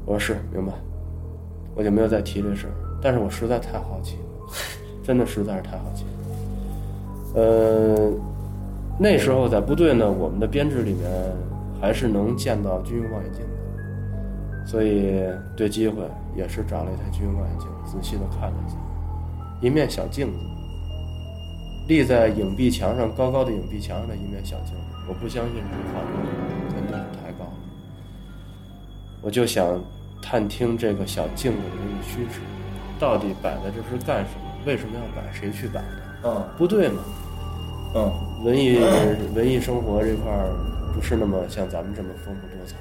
[0.05, 0.73] 我说是，明白。
[1.73, 2.73] 我就没有再提这事儿。
[3.01, 4.53] 但是我实在太好奇了，
[5.01, 7.41] 真的实在是太好奇了。
[7.41, 8.13] 呃。
[8.99, 11.09] 那时候在部队呢，我们的编制里面
[11.79, 15.23] 还是能见到军用望远镜的，所以
[15.55, 16.03] 对机会
[16.35, 18.77] 也是找了一台军用望远镜，仔细的看了一下，
[19.61, 20.39] 一面小镜子，
[21.87, 26.11] 立在影壁墙上高高的影壁墙上的一面小镜子，我不相信这画面
[26.69, 27.53] 肯定是太高了，
[29.23, 29.81] 我就想
[30.21, 32.39] 探听这个小镜子的这个虚实，
[32.99, 34.47] 到底摆在这是干什么？
[34.63, 35.27] 为什么要摆？
[35.33, 35.87] 谁去摆的？
[36.25, 37.01] 嗯，部队嘛。
[37.95, 38.79] 嗯，文艺
[39.35, 40.49] 文艺生活这块儿
[40.95, 42.75] 不是那么像咱们这么丰富多彩，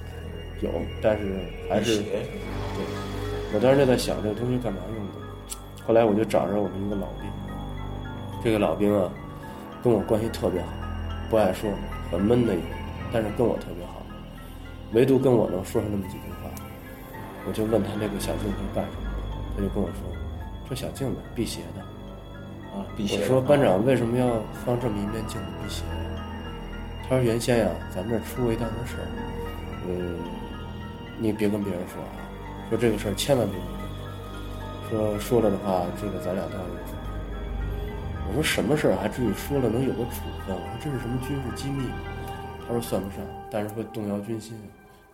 [0.60, 0.70] 有，
[1.02, 1.24] 但是
[1.68, 2.26] 还是对。
[3.52, 5.12] 我当时就在想这个东西干嘛用的，
[5.86, 7.28] 后来我就找着我们一个老兵，
[8.42, 9.10] 这个老兵啊，
[9.82, 10.68] 跟我关系特别好，
[11.28, 11.70] 不爱说，
[12.10, 12.78] 很闷的一个人，
[13.12, 14.02] 但是跟我特别好，
[14.92, 16.50] 唯独跟我能说上那么几句话。
[17.46, 19.16] 我就问他那个小镜子干什么的，
[19.56, 20.08] 他就跟我说，
[20.68, 21.79] 这小镜子辟邪的。
[22.74, 23.20] 啊，辟邪。
[23.20, 26.24] 我说班长为什么要放这么一面镜子辟邪呀？
[27.08, 29.06] 他说原先呀，咱们这出过一档子事儿，
[29.88, 30.18] 嗯，
[31.18, 32.14] 你别跟别人说啊，
[32.68, 37.00] 说这个事儿千万别跟说，说了的话，这个咱俩都要有处分。
[38.28, 40.54] 我说什么事儿还至于说了能有个处分？
[40.54, 41.88] 我说这是什么军事机密？
[42.66, 43.18] 他说算不上，
[43.50, 44.56] 但是会动摇军心，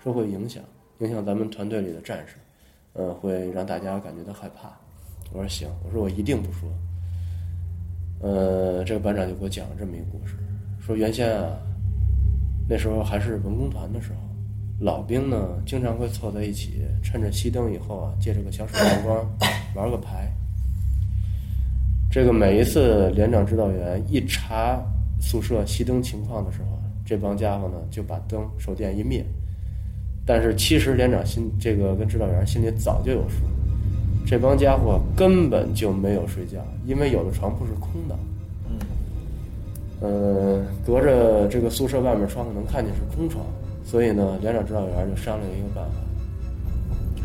[0.05, 0.62] 说会影响
[0.99, 2.35] 影响咱们团队里的战士，
[2.93, 4.68] 嗯，会让大家感觉到害怕。
[5.33, 6.68] 我说行，我说我一定不说。
[8.21, 10.35] 呃，这个班长就给我讲了这么一个故事，
[10.81, 11.57] 说原先啊，
[12.69, 14.19] 那时候还是文工团的时候，
[14.81, 19.27] 老兵呢经常会凑在一起，趁着熄灯以后啊，借着个小手电光
[19.75, 20.33] 玩个牌。
[22.11, 24.81] 这个每一次连长指导员一查
[25.21, 29.25] 宿舍熄灯情况的时候，这帮家伙呢就把灯手电一灭。
[30.25, 33.45] 但是其实连长心这个跟指导员心里早就有数，
[34.27, 38.16] 这帮家伙根本就没有睡觉，因为有的床铺是空的。
[38.68, 38.77] 嗯
[39.99, 43.43] 呃，隔着这个宿舍外面窗户能看见是空床，
[43.85, 45.93] 所以呢，连长指导员就商量一个办法，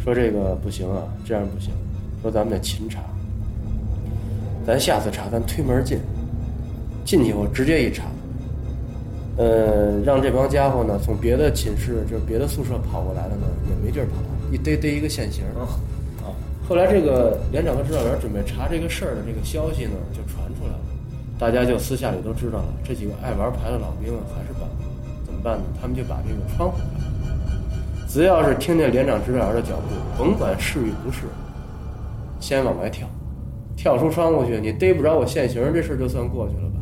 [0.04, 1.74] 说这个不行啊，这样不行，
[2.22, 3.02] 说咱们得勤查，
[4.66, 6.00] 咱下次查咱推门进，
[7.04, 8.06] 进去以后直接一查，
[9.36, 14.14] 呃，让这帮家伙呢从别的寝室就是别的宿舍跑过来的呢也没地儿跑，
[14.50, 15.44] 一逮逮一个现行。
[16.72, 20.80] 后来这个连长和指导员准备查这个事儿的这个消息呢，就传出来了，
[21.38, 24.90] 大家就私下里都知道了，这几个爱玩牌的老兵啊，还是办不了，
[25.26, 25.64] 怎么办呢？
[25.82, 26.78] 他们就把这个窗户，
[28.08, 29.84] 只要是听见连长指导员的脚步，
[30.18, 31.24] 甭管是与不是，
[32.40, 33.06] 先往外跳，
[33.76, 36.80] 跳出窗户去，你逮不着我现行，这事儿就算过去了吧？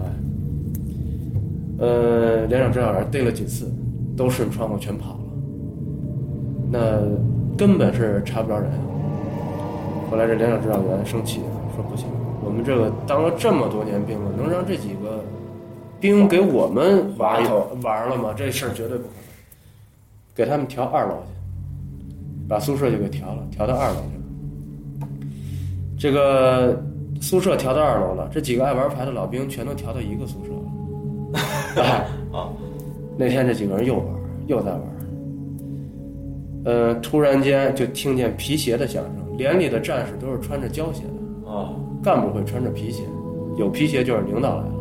[0.00, 3.70] 哎，呃，连长指导员逮了几次，
[4.16, 5.20] 都顺窗户全跑了，
[6.68, 7.00] 那
[7.56, 8.68] 根本是查不着人。
[10.10, 12.06] 后来这连长指导员生气了，说不行，
[12.44, 15.22] 我们这个当了这么多年兵了，能让这几个
[16.00, 17.48] 兵给我们玩一
[17.82, 18.34] 玩了吗？
[18.36, 19.18] 这事儿绝对不可能。
[20.34, 25.08] 给他们调二楼去，把宿舍就给调了，调到二楼去了。
[25.98, 26.80] 这个
[27.20, 30.58] 宿舍调到二楼了，这几个爱玩牌的老兵全都调到一个宿舍了。
[31.82, 32.48] 哎，啊！
[33.16, 34.06] 那天这几个人又玩，
[34.46, 34.82] 又在玩。
[36.64, 41.72] 呃，突然间就听见皮鞋的响声，连里的战士都是穿着胶鞋的，啊
[42.02, 43.04] 干部会穿着皮鞋，
[43.56, 44.72] 有皮鞋就是领导来了。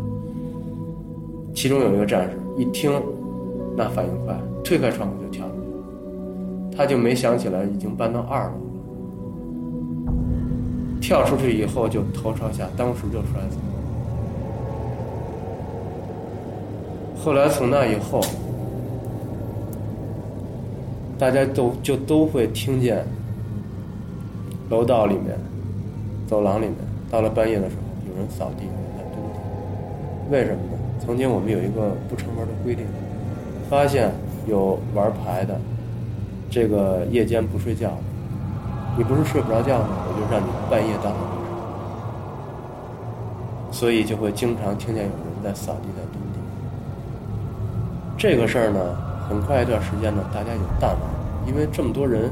[1.53, 2.91] 其中有一个战士一听，
[3.75, 5.77] 那反应快，推开窗户就跳出去了。
[6.75, 8.61] 他就没想起来已经搬到二楼了，
[10.99, 13.63] 跳出去以后就头朝下，当时就摔死了。
[17.23, 18.21] 后来从那以后，
[21.19, 23.05] 大家都就都会听见
[24.69, 25.37] 楼道里面、
[26.27, 26.75] 走廊里面，
[27.09, 29.21] 到了半夜的时候，有人扫地，有人在蹲。
[30.29, 30.77] 为什么呢？
[30.99, 32.85] 曾经我们有一个不成文的规定，
[33.69, 34.11] 发现
[34.45, 35.57] 有玩牌的，
[36.49, 37.91] 这个夜间不睡觉，
[38.97, 39.87] 你不是睡不着觉吗？
[40.07, 41.13] 我就让你半夜到。
[43.71, 46.39] 所以就会经常听见有人在扫地，在蹲地。
[48.17, 48.79] 这个事儿呢，
[49.29, 52.31] 很快一段时间呢，大家就淡忘了，因为这么多人，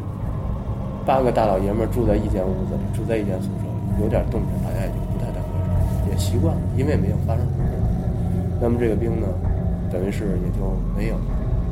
[1.06, 5.54] 八个大老爷们儿住在一间屋子里，住在一间宿舍里，有点动静，大家也就不太当回
[6.04, 7.72] 事，也习惯了，因为没有发生什么事。
[8.60, 9.28] 那么这个兵呢，
[9.92, 11.16] 等于是也就没有，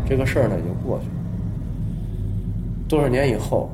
[0.07, 1.13] 这个事儿呢也就过去了。
[2.87, 3.71] 多少年以后，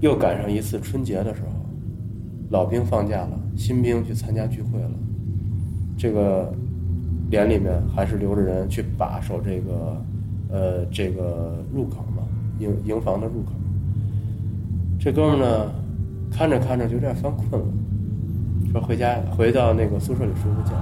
[0.00, 1.64] 又赶上一次春节的时候，
[2.50, 4.90] 老兵放假了，新兵去参加聚会了，
[5.96, 6.52] 这个
[7.30, 10.02] 连里面还是留着人去把守这个
[10.50, 12.24] 呃这个入口嘛，
[12.58, 13.52] 营营房的入口。
[15.02, 15.72] 这哥们呢，
[16.30, 17.66] 看着看着就有点犯困了，
[18.70, 20.76] 说回家回到那个宿舍里睡个觉。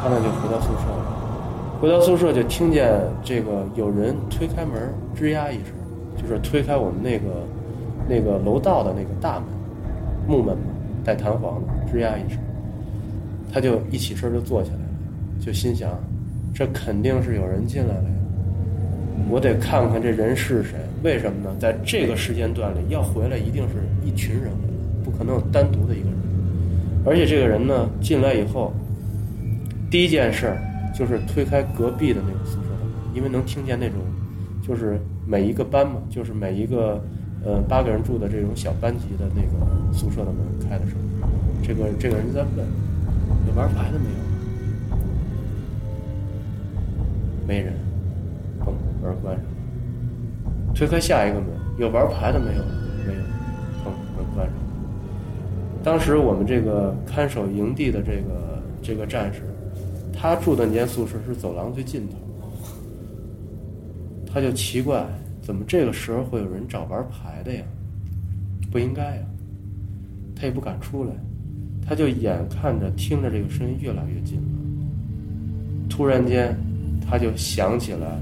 [0.00, 2.88] 他呢就回到宿舍了，回到宿舍就听见
[3.24, 5.74] 这个有人推开门，吱呀一声，
[6.16, 7.24] 就是推开我们那个
[8.08, 9.48] 那个楼道的那个大门，
[10.28, 10.62] 木门嘛，
[11.04, 12.38] 带弹簧的，吱呀一声，
[13.52, 15.90] 他就一起身就坐起来了，就心想，
[16.54, 18.16] 这肯定是有人进来了呀，
[19.28, 20.78] 我得看看这人是谁。
[21.02, 21.56] 为什么呢？
[21.60, 23.74] 在这个时间段里要回来，一定是
[24.04, 24.50] 一群人，
[25.04, 26.18] 不可能有单独的一个人。
[27.06, 28.72] 而且这个人呢，进来以后，
[29.90, 30.58] 第一件事儿
[30.92, 33.98] 就是推开隔壁的那个宿舍的门，因为能听见那种，
[34.60, 37.00] 就是每一个班嘛，就是每一个
[37.44, 40.38] 呃八个人住的这种小班级的那个宿舍的门
[40.68, 41.04] 开的声音。
[41.62, 42.66] 这个这个人在问：
[43.46, 44.96] 有玩牌的没有？
[47.46, 47.72] 没人。
[48.60, 49.44] 砰，门关上。
[50.74, 51.48] 推开下一个门，
[51.78, 52.62] 有玩牌的没有？
[53.06, 53.20] 没有。
[53.82, 54.54] 砰，门关上。
[55.82, 59.42] 当时我们这个看守营地的这个这个战士，
[60.12, 62.16] 他住的那间宿舍是走廊最尽头，
[64.26, 65.06] 他就奇怪，
[65.40, 67.62] 怎么这个时候会有人找玩牌的呀？
[68.70, 69.22] 不应该呀，
[70.36, 71.12] 他也不敢出来，
[71.86, 74.48] 他就眼看着听着这个声音越来越近了，
[75.88, 76.54] 突然间，
[77.08, 78.20] 他就想起来，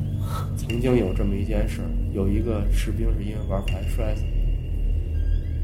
[0.57, 4.29] 曾经有这么一件事儿，有一个士兵是因为玩牌摔死的。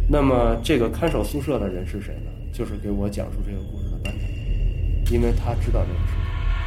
[0.07, 2.31] 那么这个看守宿舍的人是谁呢？
[2.53, 6.23] 就是给我讲述这个故事的班长，因为他知道这个事情。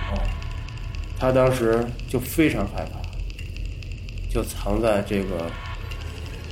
[0.09, 0.17] 哦，
[1.19, 2.99] 他当时就非常害怕，
[4.27, 5.51] 就藏在这个，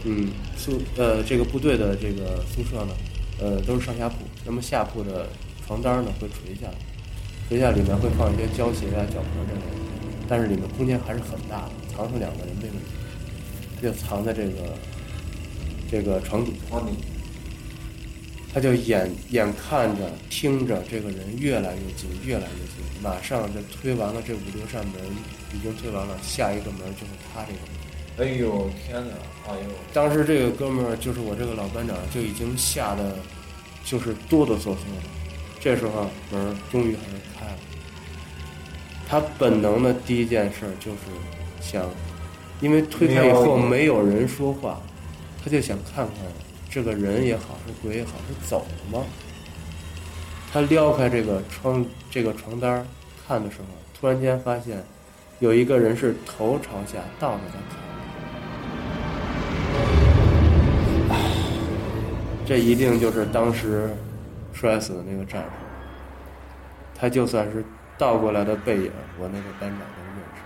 [0.06, 2.94] 嗯，宿呃这个部队的这个宿舍呢，
[3.40, 5.26] 呃都是上下铺，那么下铺的
[5.66, 6.76] 床单呢会垂下来，
[7.50, 9.66] 垂下里面会放一些胶鞋啊、脚壳之类的，
[10.28, 13.02] 但是里面空间还是很大的，藏上两个人没问题。
[13.84, 14.78] 他就藏在这个
[15.92, 16.54] 这个床底，
[18.54, 24.96] 他就眼眼看着、听着这个人越来越近，越来越近，马上就推完了这五六扇门，
[25.54, 27.74] 已经推完了，下一个门就是他这个门。
[28.16, 29.14] 哎呦天哪！
[29.50, 33.18] 哎呦，当时这个哥们儿就是我这个老班长，就已经吓得
[33.84, 35.10] 就是哆哆嗦嗦的。
[35.60, 37.58] 这时候门终于还是开了。
[39.10, 40.98] 他本能的第一件事儿就是
[41.60, 41.90] 想，
[42.60, 44.82] 因为推开以后没有人说话，
[45.44, 46.16] 他就想看看
[46.70, 49.06] 这个人也好是鬼也好是走了吗？
[50.52, 52.86] 他撩开这个窗这个床单儿
[53.28, 53.66] 看的时候，
[54.00, 54.84] 突然间发现
[55.40, 57.80] 有一个人是头朝下倒着在看。
[62.46, 63.90] 这一定就是当时
[64.54, 65.50] 摔死的那个战士。
[66.94, 67.66] 他就算是
[67.98, 70.42] 倒过来的背影，我那个班长都认识，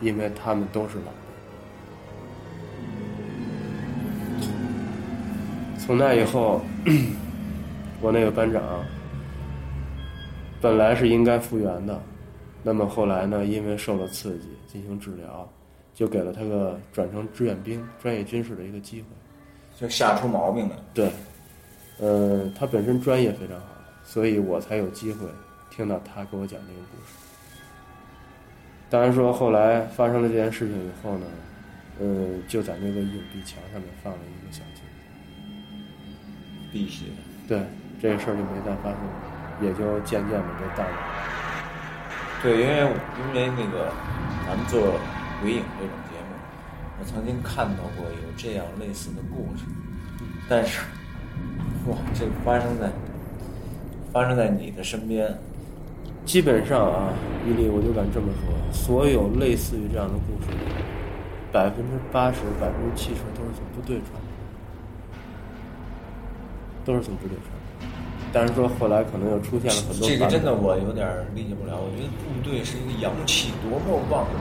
[0.00, 1.12] 因为他们都是老
[5.86, 6.60] 从那以后，
[8.00, 8.84] 我那个班长
[10.60, 12.02] 本来是应该复员的，
[12.64, 15.48] 那么后来呢，因为受了刺激进行治疗，
[15.94, 19.06] 就给了他个转成志愿兵、专业军事的一个机会。
[19.78, 20.76] 就吓出毛病了。
[20.92, 21.08] 对，
[22.00, 23.66] 呃，他本身专业非常好，
[24.02, 25.24] 所以我才有机会
[25.70, 27.12] 听到他给我讲这个故事。
[28.90, 31.26] 当然说后来发生了这件事情以后呢，
[32.00, 34.35] 呃，就在那个影壁墙上面放了一
[36.76, 37.04] 子，辟邪。
[37.48, 37.62] 对，
[38.02, 38.98] 这个事儿就没再发生，
[39.62, 40.96] 也就渐渐的就淡了。
[42.42, 43.90] 对，因为因为那个
[44.46, 44.80] 咱们做
[45.40, 46.36] 鬼影这种节目，
[47.00, 49.64] 我曾经看到过有这样类似的故事，
[50.48, 50.80] 但是，
[51.88, 52.90] 哇，这发生在
[54.12, 55.34] 发生在你的身边，
[56.24, 57.12] 基本上啊，
[57.46, 60.56] 伊利我就敢这么说，所有类似于这样的故事，
[61.52, 64.28] 百分之八十、百分之七十都是从部队传的，
[66.86, 67.86] 都是从部队传的。
[68.32, 71.76] 但是说后来可能又出现了很多这个真的我有点理解不了。
[71.76, 74.40] 我觉得部队是一个阳气多么旺的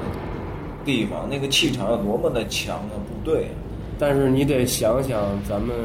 [0.84, 2.93] 地方，那个气场有多么的强啊！
[3.08, 3.56] 部队啊，
[3.98, 5.76] 但是你得想想，咱们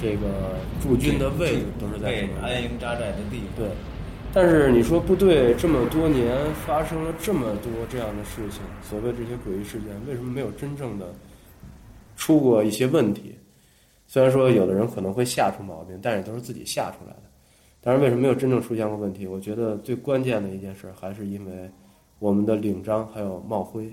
[0.00, 0.26] 这个
[0.82, 3.46] 驻军的位置都是在什么安营扎寨的地方。
[3.56, 3.68] 对，
[4.32, 6.36] 但是你说部队这么多年
[6.66, 11.06] 发生了这么多这样的事情，所谓这些诡异事件，为什么没有真正的
[12.16, 13.36] 出过一些问题？
[14.14, 17.22] 虽然说有的人可能会吓出毛病，但是都是自己吓出来的。
[17.80, 19.26] 但是为什么没有真正出现过问题？
[19.26, 21.68] 我觉得最关键的一件事还是因为
[22.20, 23.92] 我们的领章还有帽徽，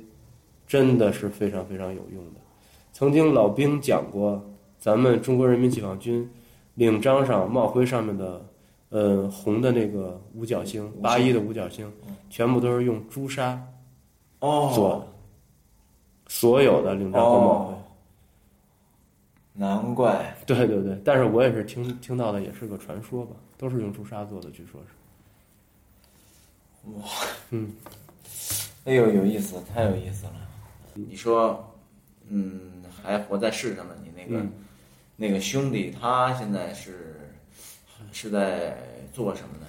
[0.67, 2.39] 真的是非常非常有用的。
[2.93, 4.39] 曾经老兵讲过，
[4.77, 6.29] 咱们中国人民解放军
[6.75, 8.45] 领章上、帽徽上面的
[8.89, 11.91] 呃红的那个五角星，八一的五角星，
[12.29, 13.59] 全部都是用朱砂
[14.39, 15.03] 做的哦，，
[16.27, 17.73] 所有的领章和帽徽。
[19.53, 20.35] 哦难怪。
[20.45, 24.87] 对对对，但是我也是听听到的，也是个传说吧，都是用朱砂做的，据说是。
[26.97, 27.03] 哇，
[27.51, 27.71] 嗯
[28.85, 30.33] 哎呦，有意思，太有意思了。
[30.93, 31.71] 你说，
[32.27, 34.51] 嗯，还活在世上的你那个、嗯
[35.17, 37.29] 那个兄弟，他现在是
[38.11, 38.75] 是在
[39.13, 39.67] 做什么呢？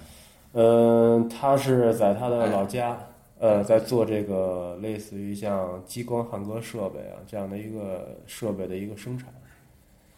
[0.55, 2.99] 嗯，他是在他的老家，
[3.39, 9.28] 呃，在做这个类似于像激光焊割设备啊这样的一个设备的一个生产。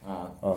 [0.07, 0.57] 啊啊，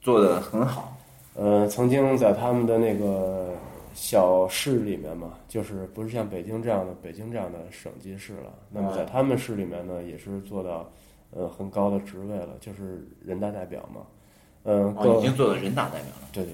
[0.00, 0.96] 做的很好。
[1.34, 3.54] 呃，曾经在他们的那个
[3.94, 8.52] 小市里面嘛，就是不是像北京这样的北京这样的省级市了。
[8.70, 10.90] 那么在他们市里面呢，也是做到
[11.30, 14.02] 呃很高的职位了，就是人大代表嘛。
[14.64, 16.28] 嗯、已经做到人大代表了。
[16.32, 16.52] 对对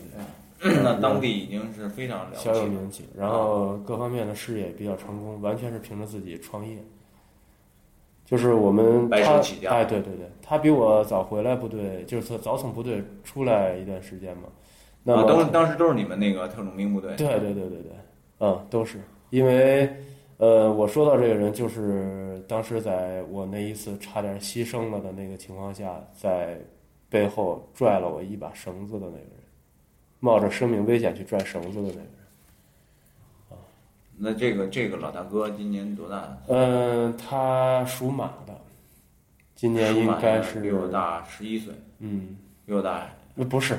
[0.61, 2.67] 对，那当地已经是非常了不起小有。
[2.67, 6.77] 名气，然后各方面的事业比较成功，完全是凭着自己创业。
[8.25, 14.45] 就是我们白手他起家哎，对对对，他比我早回来部队，就是早从部队出来一段时间嘛。
[15.03, 17.15] 那啊，么当当时都是你们那个特种兵部队。
[17.17, 17.93] 对对对对对，
[18.41, 18.99] 嗯，都是
[19.29, 19.89] 因为
[20.39, 26.59] 呃，我说到这个人，就是当时在我那一次差点牺牲了的那个情况下，在
[27.11, 29.29] 背后拽了我一把绳子的那个人，
[30.21, 32.09] 冒着生命危险去拽绳子的那个人。
[34.17, 36.37] 那这个这个老大哥今年多大？
[36.49, 38.55] 嗯，他属马的，
[39.55, 43.07] 今年应该是比我大十一岁，嗯，比我大
[43.37, 43.79] 呃不是，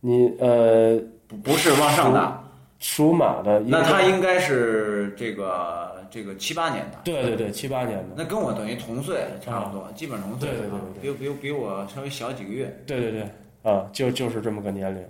[0.00, 2.42] 你呃不不是往上大。
[2.78, 6.98] 属马的，那他应该是这个这个七八年的。
[7.04, 13.28] 对对对七八年的，那跟我等于同岁，差不多，基本同岁对对对啊比比比我稍微小几个月，对对对
[13.70, 15.04] 啊，就就是这么个年龄。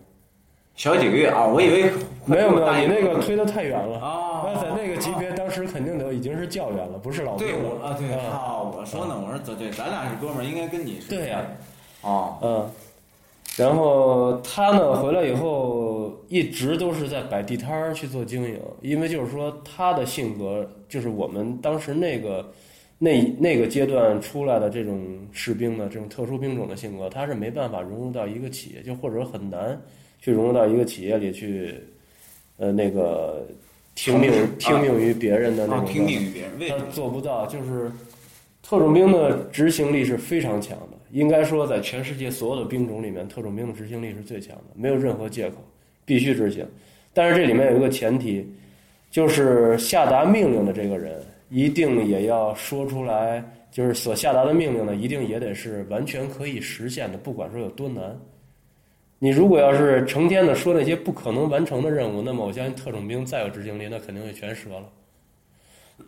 [0.80, 1.92] 小几个月啊，我以为
[2.24, 3.98] 没有没有，你那个推的太远了。
[3.98, 7.52] 啊，那在那个级别，当时肯定都已经是教员了，不是老兵了。
[7.52, 11.42] 对我啊对啊啊，我说呢，我说对对，咱俩是哥们儿，应该跟你是对呀。
[12.00, 12.70] 啊，嗯，
[13.58, 22.50] 然后他呢回来以后一直都是在摆地摊儿去做经营，因为就是说他的性格就是我们当时那个
[22.96, 24.98] 那那个阶段出来的这种
[25.30, 29.78] 士兵的这种特殊兵种的性格，他是没办法融入到一个企业，就或者很难
[30.20, 31.74] 去融入到一个企业里去，
[32.58, 33.46] 呃，那个
[33.94, 36.90] 听命听命于别人的那啊，种听命于别人，为什他么？
[36.92, 37.90] 做不到，就是
[38.62, 40.98] 特种兵的执行力是非常强的。
[41.10, 45.56] 应该说，在全世界所有的兵种里面，特种兵的执行力是最强的，没有任何借口，
[46.04, 46.64] 必须执行。
[47.12, 48.46] 但是这里面有一个前提，
[49.10, 53.42] 就是下达命令的这个人一定也要说出来，
[53.72, 58.16] 就是所下达的命令呢，一定也得是完全可以实现的，不管说有多难。
[59.22, 64.88] 你如果要是成天的说那些不可能完成的任务，那么我相信特种兵再有执行力，那肯定会全折了。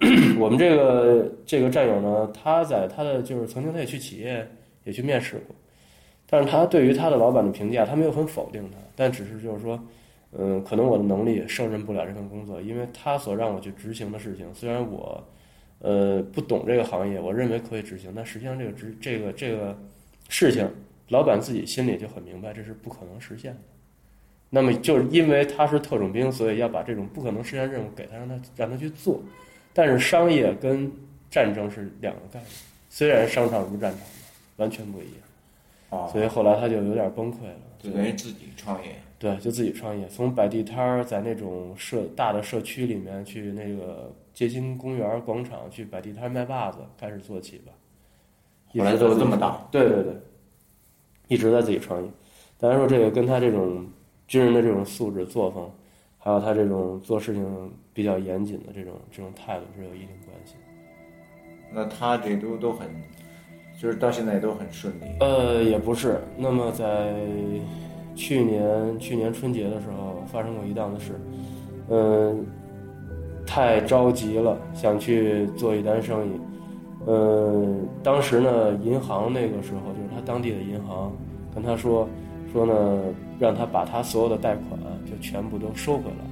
[0.41, 4.49] 我们这个这个战友呢，他在他的就是曾经他也去企业
[4.85, 5.55] 也去面试过，
[6.27, 9.79] 但是他对于他的老板的评价，他没有很否定他，但只是就是说，
[10.33, 15.23] 嗯，可能我的能力胜任不了这份工作，因为他所让我去执行的事情，虽然我
[15.81, 19.77] 呃不懂这个行业，我认为可以执行，但实际上这个执这个这个
[20.31, 20.67] 事情，
[21.13, 23.61] 老板自己心里就很明白，这是不可能实现的。
[24.49, 29.21] 那么就是因为他是特种兵，所以要把这种不可能实现任务给他，让他让他去做。
[29.75, 30.91] 但是商业跟
[31.31, 32.51] 战争是两个概念，
[32.89, 34.01] 虽然商场如战场，
[34.57, 36.01] 完全不一样。
[36.01, 38.95] 啊，所以后来他就有点崩溃了，就等于自己创业。
[39.19, 47.73] 对，就自己创业，从摆地摊儿，在那种社大的社区里面去那个街心公园广场去摆地摊卖袜子开始做起吧。
[48.75, 50.17] 后来做这么大，对对对，
[51.33, 52.11] 一直在自己创业。
[52.59, 53.87] 当然说这个跟他这种
[54.29, 55.71] 军人的这种素质作风，
[56.19, 60.57] 还有他这种做事情比较严谨的这种这种态度是有一定关系。
[61.73, 62.87] 那他这都都很，
[63.81, 65.05] 就是到现在都很顺利。
[65.21, 66.21] 呃，也不是。
[66.37, 67.15] 那么在
[68.15, 71.13] 去年去年春节的时候发生过一档子事，
[71.89, 72.45] 嗯、
[73.47, 76.33] 太着急了，想去做一单生意。
[77.05, 81.13] 嗯、当时呢，银行那个时候就是他当地的银行
[81.53, 82.09] 跟他说
[82.53, 83.03] 说呢，
[83.41, 86.25] 让他把他所有的贷款就全部都收回来，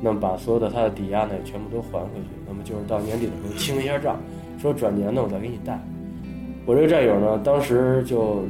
[0.00, 2.28] 那么把所有的他的抵押呢也全部都还回去。
[2.46, 4.18] 那么就是到年底的时候清一下账，
[4.58, 5.80] 说转年呢我再给你贷。
[6.66, 8.42] 我这个战友呢，当时就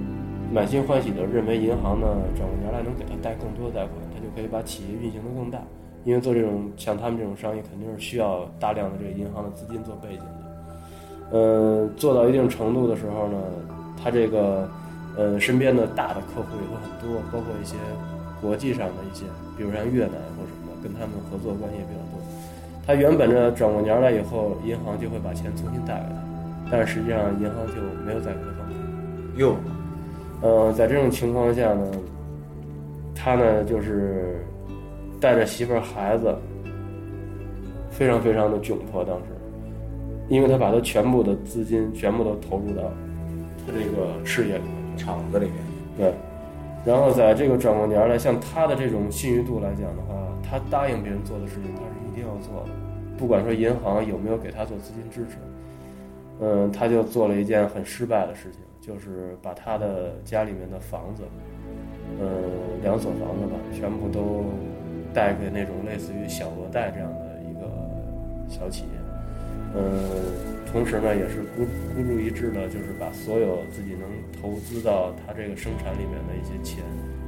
[0.52, 5.62] 满心欢喜的认为银行呢转过年来能给他贷更多的贷款，他就可以把企业运行的更大。
[6.02, 10.22] 因为做这种像他们这种商业，肯定是需要大量的这个银行的资金做背景
[11.30, 11.38] 的。
[11.38, 13.38] 呃，做到一定程度的时候呢，
[14.02, 14.68] 他这个
[15.16, 17.76] 呃身边的大的客户也会很多，包括一些
[18.40, 19.24] 国际上的一些，
[19.56, 22.20] 比如像越南或什么的，跟他们合作关系也比较多。
[22.86, 26.20] 他原本呢转过年来以后，银行就会把钱重新贷给他，
[26.72, 27.74] 但是实际上银行就
[28.04, 28.76] 没有再给他放款。
[29.36, 29.54] 哟，
[30.40, 31.86] 呃，在这种情况下呢，
[33.14, 34.44] 他呢就是
[35.20, 36.34] 带着媳妇儿孩子，
[37.90, 39.04] 非常非常的窘迫。
[39.04, 39.24] 当时，
[40.30, 42.84] 因为他把他全部的资金全部都投入到
[43.66, 44.80] 他这个事业里面。
[44.96, 45.54] 厂子里面，
[45.96, 46.12] 对，
[46.84, 52.70] 然后在这个转过年来，像他的这种信誉度来讲的话，他答应别人做的事情，他是一定要做的，
[53.16, 55.38] 不管说银行有没有给他做资金支持。
[56.42, 61.22] 嗯，他就做了一件很失败的事情，就是把他的家里面的房子，
[62.18, 62.26] 呃，
[62.82, 64.44] 两所房子吧，全部都
[65.14, 67.70] 贷给那种类似于小额贷这样的一个
[68.50, 68.99] 小企业。
[69.74, 69.82] 呃，
[70.72, 71.64] 同时呢，也是孤
[71.94, 74.08] 孤注一掷的，就是把所有自己能
[74.40, 76.82] 投资到他这个生产里面的一些钱，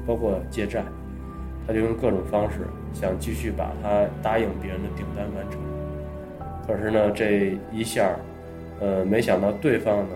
[0.06, 0.84] 包括借债，
[1.66, 5.60] 他就用各种方式想继续把他答应别人的订单完成。
[6.66, 8.16] 可是呢，这一下，
[8.80, 10.14] 呃，没想到对方呢，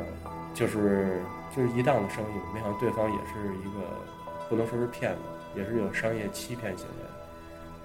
[0.54, 1.20] 就是
[1.54, 3.86] 就是一档子生意，没想到对方也是一个
[4.48, 5.18] 不能说是骗子，
[5.56, 7.04] 也是有商业欺骗行为。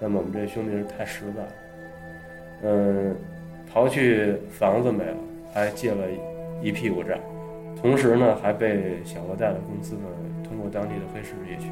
[0.00, 1.48] 那么我们这兄弟是太实在了，
[2.62, 3.16] 嗯、
[3.72, 5.16] 刨去房子没了，
[5.52, 6.04] 还借了
[6.62, 7.18] 一屁股债，
[7.80, 10.02] 同时呢还被小额贷的公司呢
[10.46, 11.68] 通过当地的黑势力去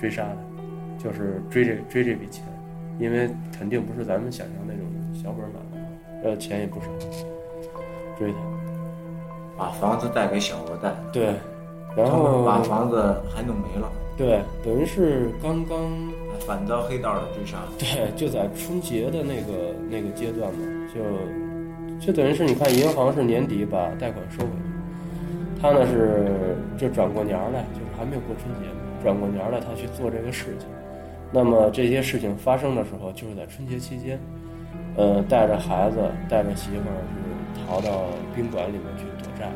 [0.00, 2.44] 追杀他，就是追这追这笔钱，
[2.98, 6.86] 因为肯定不是咱们想象那种小本买卖，呃，钱也不少，
[8.18, 8.38] 追他。
[9.56, 11.34] 把房子贷给小额贷，对，
[11.96, 12.96] 然后把房子
[13.32, 15.78] 还弄没了，对，等于是刚刚
[16.23, 17.58] 还反遭黑道的追杀。
[17.78, 20.60] 对，就在春节的那个那个阶段嘛，
[20.94, 28.68] 就就等于是你看银行是年底把贷款收回去，他呢是就转过年儿来，就是还没有过春节，
[29.02, 30.68] 转过年儿来他去做这个事情。
[31.32, 34.20] 那么这些事情发生的时候，就是在春节期间，
[34.96, 38.06] 呃，带着孩子，带着媳妇儿是逃到
[38.36, 39.50] 宾馆里面去躲债。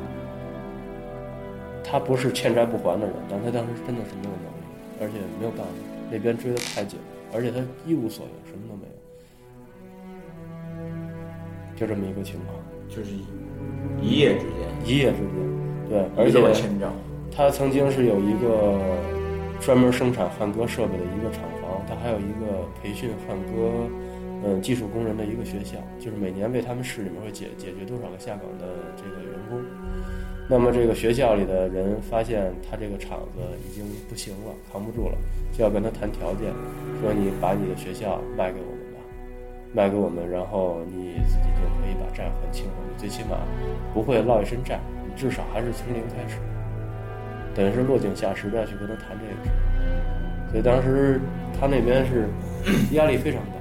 [1.84, 4.64] 他不是欠债不还的人，但他当时真的是没有能力，
[5.00, 5.72] 而且没有办法，
[6.10, 6.98] 那边追得太紧，
[7.32, 8.82] 而且他一无所有，什么都没
[11.74, 12.54] 有，就这么一个情况，
[12.88, 13.10] 就是
[14.00, 15.28] 一夜之间，一夜之间，
[15.88, 16.38] 对，而且。
[17.30, 18.80] 他曾经是有一个
[19.60, 23.86] 专门生产汉歌设备的一个厂房，他还有一个培训汉歌
[24.42, 29.62] 嗯技术工人的一个学校，就是每年为他们市里面会解解决多少个下岗的这个员工。
[30.50, 35.14] 那么这个学校里的人发现他这个厂子已经不行了，扛不住了，
[35.52, 36.50] 就要跟他谈条件，
[37.02, 39.00] 说你把你的学校卖给我们吧，
[39.74, 43.36] 卖给我们，然后你自己就可以把债还清了，你最起码
[43.92, 46.38] 不会落一身债，你至少还是从零开始。
[47.54, 49.50] 等于是落井下石的去跟他谈这个事，
[50.50, 51.20] 所以当时
[51.60, 52.26] 他那边是
[52.92, 53.58] 压力非常大，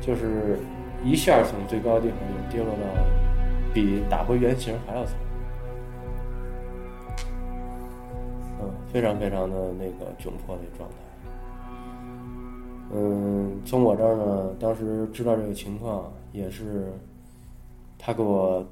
[0.00, 0.58] 就是
[1.04, 3.04] 一下从最高的地方就跌落到
[3.72, 5.14] 比打回原形还要惨，
[8.92, 10.96] 非常非常的那个窘迫的状态。
[12.92, 16.92] 嗯，从我这儿呢，当时知道这个情况，也是
[17.98, 18.66] 他给我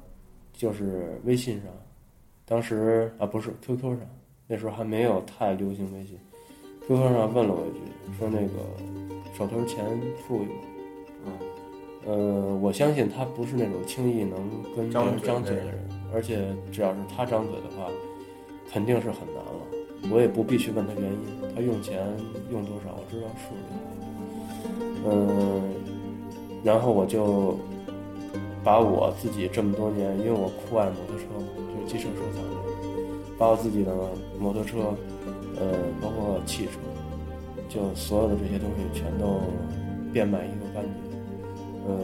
[0.51, 1.71] 就是微信上。
[2.45, 3.99] 当时啊，不是 QQ 上，
[4.45, 6.17] 那时候还没有太流行微信。
[6.85, 7.79] QQ 上问了我一句，
[8.17, 9.85] 说那个手头钱
[10.27, 11.31] 富裕吗？
[12.07, 14.37] 嗯，呃，我相信他不是那种轻易能
[14.75, 15.79] 跟别张嘴人张嘴的人，
[16.13, 17.89] 而且只要是他张嘴的话，
[18.69, 19.61] 肯定是很难了。
[20.11, 21.19] 我也不必去问他原因，
[21.55, 21.99] 他用钱
[22.51, 23.89] 用多少，我知道数就好。
[25.05, 25.61] 嗯，
[26.63, 27.57] 然后我就
[28.63, 32.55] 把我自己这么多年，因为我酷爱摩托车嘛，就是机车收藏者，
[33.37, 33.93] 把我自己的
[34.39, 34.95] 摩托车，
[35.59, 36.71] 呃，包括汽车，
[37.69, 39.41] 就所有的这些东西全都
[40.11, 40.93] 变卖一个干净。
[41.87, 41.97] 嗯，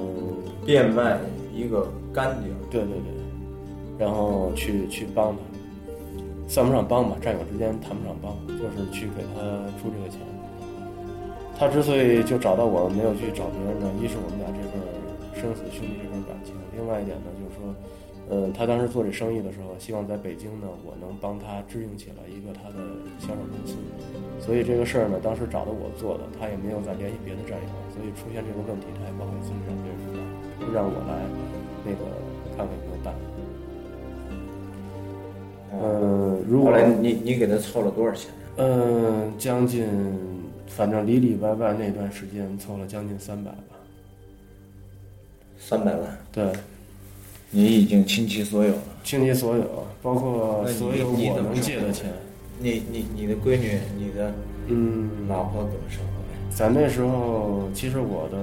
[0.66, 1.20] 变卖
[1.54, 2.54] 一个干净。
[2.70, 5.42] 对对对，然后去去帮他，
[6.48, 9.42] 算不上帮吧，战友之间谈不上帮，就是去给他
[9.82, 10.22] 出这个钱。
[11.58, 14.76] 他之所以就找到我，没有去找别人呢，一是我们俩这份
[15.34, 17.72] 生死兄弟这份感情，另外一点呢，就是说，
[18.28, 22.84] 呃，他当时做这生意的时候，希望在北京呢，我能帮他支应起来一个他的
[23.24, 23.80] 销售公司，
[24.44, 30.20] 所以这个事儿呢，当时找的我做的，他也没有再联系别的战友，所以出现这个问题，他也不好意思让别人知道，
[30.60, 31.24] 就让我来
[31.88, 32.04] 那个
[32.60, 33.25] 看看有没有办法。
[35.84, 38.32] 嗯，如果后来你你给他凑了多少钱？
[38.58, 39.88] 嗯，将近，
[40.68, 43.58] 反正里里外外那段时间凑了将近三百吧。
[45.58, 46.54] 三百万，对，
[47.50, 48.82] 你已经倾其所有了。
[49.04, 52.12] 倾其所有，包括所有我能借的钱。
[52.60, 54.32] 你你你的闺女，你的
[54.68, 56.56] 嗯，老婆怎么收回来？
[56.56, 58.38] 在那时候，其实我的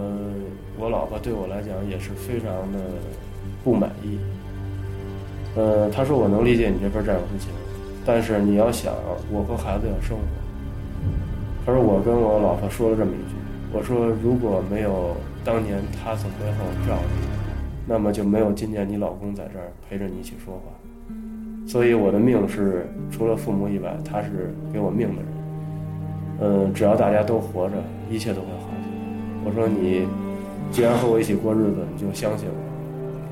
[0.78, 2.78] 我老婆对我来讲也是非常的
[3.64, 4.18] 不满意。
[5.54, 7.52] 呃，他说我能理解你这份战友之情，
[8.06, 8.94] 但是你要想，
[9.30, 10.22] 我和孩子要生活。
[11.64, 13.36] 他说我跟我老婆说了这么一句，
[13.72, 17.26] 我说如果没有当年他从背后罩着你，
[17.86, 20.72] 那么就没有今年你老公在这儿陪着你一起说话。
[21.66, 25.26] 所以我的命是除了父母以外，他是给我命的人。
[26.40, 27.76] 嗯，只要大家都活着，
[28.10, 28.68] 一切都会好。
[29.44, 30.08] 我说你
[30.72, 32.48] 既然和我一起过日子，你就相信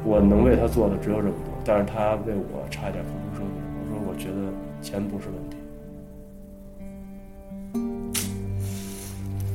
[0.05, 3.55] 我，我能为他做的只有这么多，但是他为我差一点付出生命。
[3.79, 4.53] 我说我觉得
[4.83, 5.57] 钱不是问题。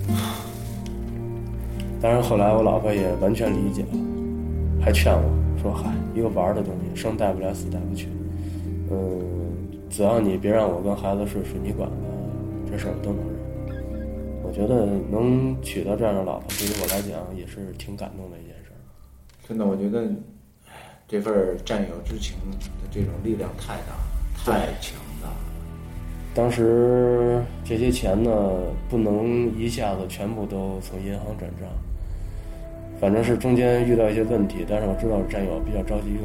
[2.00, 3.90] 当然后来我老婆也完全理解了，
[4.82, 5.30] 还劝我
[5.62, 8.08] 说：“嗨，一个玩儿的东西，生带不来，死带不去。
[8.90, 9.22] 嗯，
[9.90, 11.96] 只要你别让我跟孩子睡水泥管子，
[12.72, 13.36] 这事儿我都能忍。”
[14.42, 18.80] 我觉得能娶到这样的老婆，对于我来讲也是挺感动的一件事儿。
[19.46, 20.10] 真的，我觉得，哎，
[21.08, 22.58] 这份儿战友之情的
[22.92, 24.04] 这种力量太大了，
[24.44, 25.38] 太强大了。
[26.34, 28.32] 当时这些钱呢，
[28.90, 31.70] 不能一下子全部都从银行转账，
[33.00, 36.22] 反正是中间遇到一些问题，但是我知道战友比较着急用，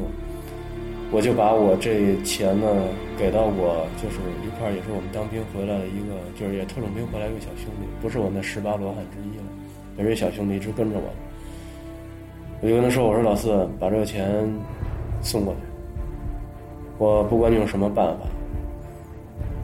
[1.11, 2.67] 我就把我这钱呢
[3.19, 9.45] 给到我就是一块儿也是我们当兵回来的一个，就是也特种兵回来一个小兄弟，不是我那十八罗汉之一了，
[9.99, 11.13] 也是一小兄弟一直跟着我。
[12.61, 14.29] 我就跟他说：“我说老四，把这个钱
[15.21, 15.59] 送过去，
[16.99, 18.25] 我不管你用什么办法。”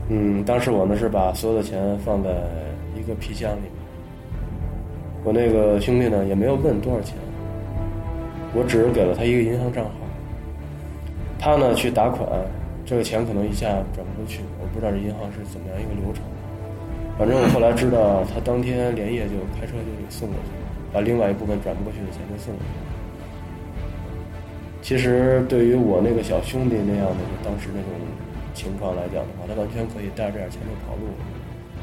[0.10, 2.30] 嗯，当时我呢是把所有的钱放在
[2.98, 3.72] 一个皮箱里面。
[5.24, 7.16] 我那个兄弟呢也没有问多少钱，
[8.56, 9.92] 我只是给了他一个银行账号。
[11.38, 12.28] 他呢去打款，
[12.84, 16.24] 这个钱可能一下转不出去，我不知道这银行是怎么样一个流程。
[17.20, 22.87] 反正我后来知道，他当天连夜就开车就给送过去了，把另外一部分转不过去的钱就送过去了。
[24.88, 27.92] 其实对于我那个小兄弟那样的，就当时那种
[28.54, 31.12] 情况来讲的话，他完全可以带着这点钱就跑路。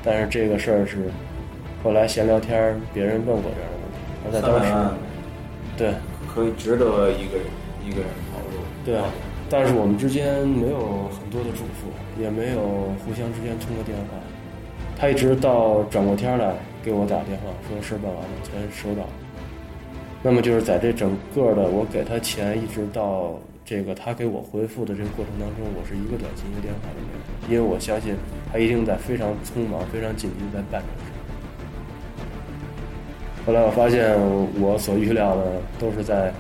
[0.03, 1.11] 但是这个事儿是
[1.83, 4.73] 后来闲聊天儿，别人问过这样的问题，而在当时，
[5.77, 5.93] 对，
[6.33, 7.45] 可以值得一个人
[7.85, 8.65] 一个人跑路。
[8.87, 8.99] 对，
[9.51, 14.17] 但是我们之间没有很多的嘱咐，也没有互相之间通过电话。
[14.97, 19.05] 他一直到转过天来给我打电话，说事儿办完了钱收到。
[20.27, 28.17] 那么就是在这整个的我给他钱，一直到这个他给我回复的这个过程当中，我是一个短信一个电话都没有，因为我相信
[28.51, 31.13] 他一定在非常匆忙、非常紧急在办这个事。
[33.45, 34.19] 后来我发现
[34.59, 36.33] 我所预料的都是在，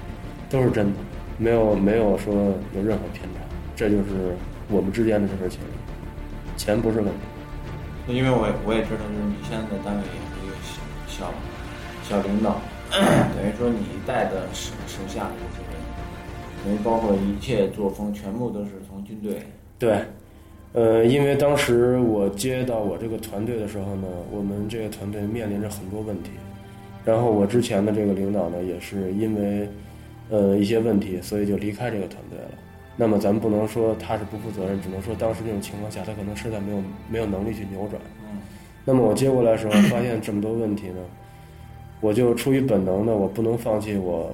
[0.49, 0.93] 都是真的，
[1.37, 2.32] 没有没有说
[2.74, 3.41] 有任何偏差，
[3.76, 4.35] 这就是
[4.70, 7.20] 我们之间的这份情谊，钱不是问题。
[8.09, 10.57] 因为我我也知道，就是你现在在单位也是一个
[11.07, 11.30] 小
[12.03, 12.59] 小领导，
[12.91, 15.80] 等于说你带的手手下的这些人，
[16.64, 19.39] 等于包括一切作风，全部都是从军队。
[19.78, 19.99] 对，
[20.72, 26.30] 呃，因为当时我接到我这个团队的时候呢，我们这个团队面临着很多问题，
[27.05, 29.68] 然后我之前的这个领导呢，也是因为
[30.30, 32.51] 呃一些问题，所以就离开这个团队了。
[32.97, 38.01] 那么咱们不能说他是不负责任，只能说当时那种情况下，他可能实在没有没有能力去扭转。
[38.30, 38.39] 嗯。
[38.85, 41.01] 那么我接过来的时候，发现这么多问题呢，
[42.05, 44.30] 我就出于本能的，我不能放弃我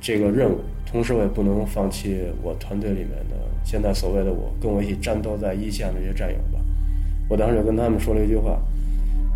[0.00, 0.56] 这个任务，
[0.90, 6.58] 同时我也不能放弃我团队里面的现在所谓的我跟我一起战斗在一线的这些战友吧。
[7.28, 8.58] 我当时就跟他们说了一句话，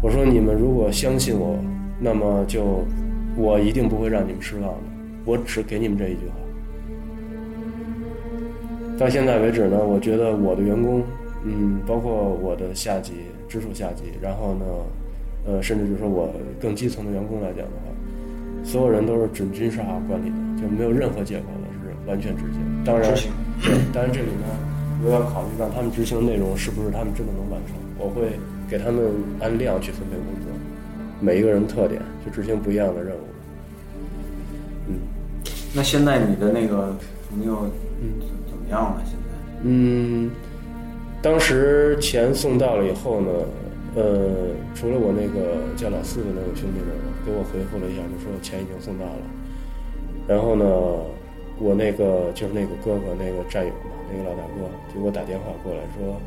[0.03, 1.59] 我说你们如果相信我，
[2.01, 2.83] 那么就
[3.37, 4.79] 我一定不会让你们失望的，
[5.27, 6.35] 我只给你们这一句话。
[8.99, 11.03] 到现在为止呢，我觉得我的员工，
[11.45, 13.13] 嗯，包括我的下级、
[13.47, 14.65] 直属下级，然后呢，
[15.47, 22.61] 呃，甚至就是说我更基层的员工来讲的话，所有人都是准军事化管理的，就没有任何借口的，是完全执行。
[22.85, 23.15] 当然，
[23.63, 24.47] 对，当然这里呢，
[25.05, 28.39] 我要考虑让他们执行的内容是不是他们真的能完成，我会
[28.69, 29.05] 给他们
[29.41, 30.53] 按量去分配工作，
[31.21, 33.21] 每一个人特点去执行不一样的任务。
[34.89, 34.95] 嗯，
[35.75, 36.97] 那现在你的那个
[37.31, 37.71] 朋友，
[38.01, 38.67] 嗯怎么。
[38.69, 39.19] 样了，现在。
[39.63, 40.29] 嗯，
[41.23, 43.31] 当时钱送到了以后呢，
[43.97, 46.93] 呃，除了我那个叫老四的那个兄弟呢，
[47.25, 49.23] 给我回复了一下，就说钱已经送到了。
[50.29, 50.65] 然后呢，
[51.59, 56.21] 我那个就是那个哥哥，那个战友嘛，那个老大哥，就给我打电话过来说，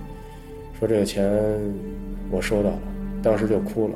[0.79, 1.31] 说这个钱
[2.31, 2.79] 我收到了，
[3.21, 3.93] 当时就哭了。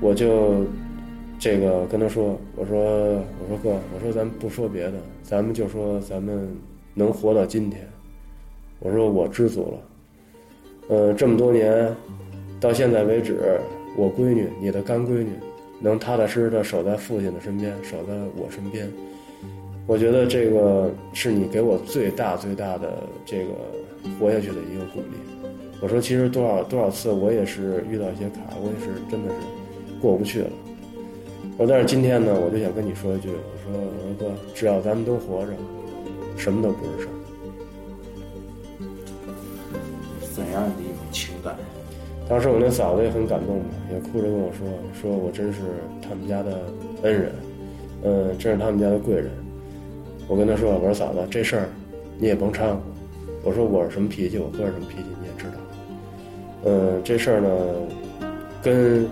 [0.00, 0.66] 我就
[1.38, 2.82] 这个跟他说，我说
[3.38, 6.48] 我说哥，我说咱不说别的，咱们就说咱们。
[6.92, 7.88] 能活到今天，
[8.80, 9.78] 我说我知足了。
[10.90, 11.88] 呃，这么多年，
[12.60, 13.60] 到现在为止，
[13.96, 15.30] 我闺女，你的干闺女，
[15.78, 18.90] 能踏踏实实的守在父亲的身边，守在我身边，
[19.86, 23.50] 我觉得这个是你给我最大最大的这个
[24.18, 25.46] 活下去的一个鼓励。
[25.80, 29.36] 我说，其实多少多少次，我也是遇到一些坎，我也是真的是
[30.02, 30.50] 过不去了。
[31.56, 35.52] 我但是今天呢，我就想跟你说一句，我说儿哥，只要咱们都活着。
[36.36, 37.19] 什么都不是事儿。
[40.52, 41.54] 样的一种情感？
[42.28, 45.58] 当时我那嫂子也很感动嘛，也哭着跟我说：“说我真是
[46.00, 46.62] 他们家的
[47.02, 47.32] 恩人，
[48.04, 49.30] 嗯，真是他们家的贵人。”
[50.28, 51.68] 我跟她说：“我说嫂子，这事儿
[52.18, 52.80] 你也甭掺和。
[53.42, 55.52] 我说我是什么脾气，我哥是什么脾气，你也知道。
[56.66, 57.48] 嗯，这事儿呢，
[58.62, 59.08] 跟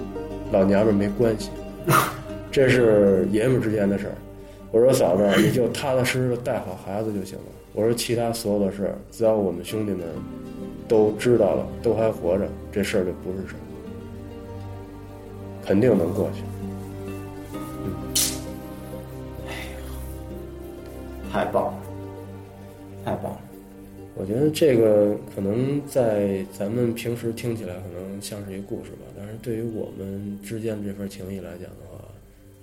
[0.52, 1.50] 老娘们没关系，
[2.52, 4.14] 这是爷们之间的事儿。”
[4.70, 7.44] 我说嫂子，你就踏踏实实的带好孩子就行了。
[7.72, 10.02] 我说其他所有的事，只要我们兄弟们
[10.88, 13.60] 都知道了，都还活着，这事儿就不是事儿，
[15.64, 16.42] 肯定能过去。
[17.84, 17.92] 嗯，
[19.46, 19.76] 哎呀，
[21.30, 21.78] 太棒了，
[23.04, 23.40] 太棒了！
[24.16, 31.98] 我觉得这个可能在咱们平时听起来可能像是一个故事吧，但是对于我们之间这份情谊来讲的话。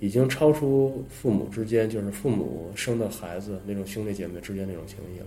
[0.02, 5.26] 已经超出父母之间，就是父母生的孩子那种兄弟姐妹之间那种情谊了，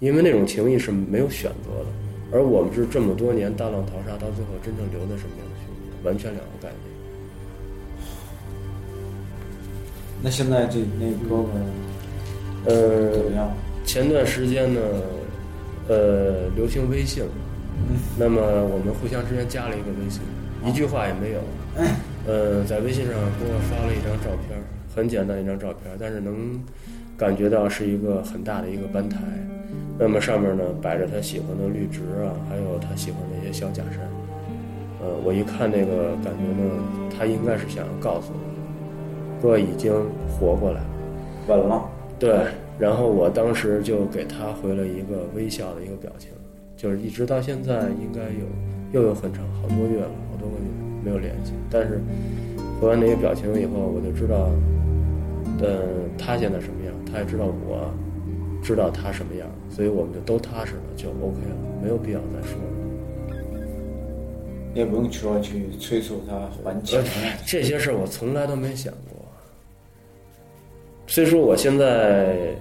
[0.00, 1.86] 因为那种情谊是没有选择的，
[2.32, 6.96] 而我们是这么多年大浪淘沙，到最后真正留在身边的兄弟，完全两个概念。
[10.22, 11.62] 那现在这那哥们，
[12.64, 13.52] 呃，
[13.84, 14.80] 前段时间呢，
[15.88, 17.22] 呃，流行微信，
[18.18, 20.20] 那么我们互相之间加了一个微信，
[20.64, 21.40] 一句话也没有。
[22.26, 24.58] 呃，在微信上给我发了一张照片，
[24.96, 26.60] 很简单一张照片，但是能
[27.16, 29.18] 感觉到是一个很大的一个班台。
[29.98, 34.00] 那么上面呢摆着他喜欢的绿植啊，还有他喜欢的一些小假山。
[35.00, 36.70] 呃，我一看那个感觉呢，
[37.16, 39.92] 他应该是想要告诉我，哥已经
[40.28, 40.86] 活过来了，
[41.48, 41.82] 稳了。
[42.18, 42.40] 对，
[42.78, 46.30] 然后我当时就给他回了一个微笑的一个表情，
[46.76, 50.64] 就是一直到现在应该有又有很长好多月了，好多个月
[51.04, 51.52] 没有联系。
[51.70, 52.00] 但是
[52.80, 54.50] 回完那个表情以后，我就知道，
[55.60, 57.92] 嗯，他现在什么样，他也知道我
[58.62, 62.76] 知道他什么样，所以我们就都踏实了，就 OK 了，没有必要再说了。
[64.74, 67.02] 也不用说去催促他还钱。
[67.46, 69.16] 这些事儿我从来都没想过。
[71.06, 72.54] 虽说我现在，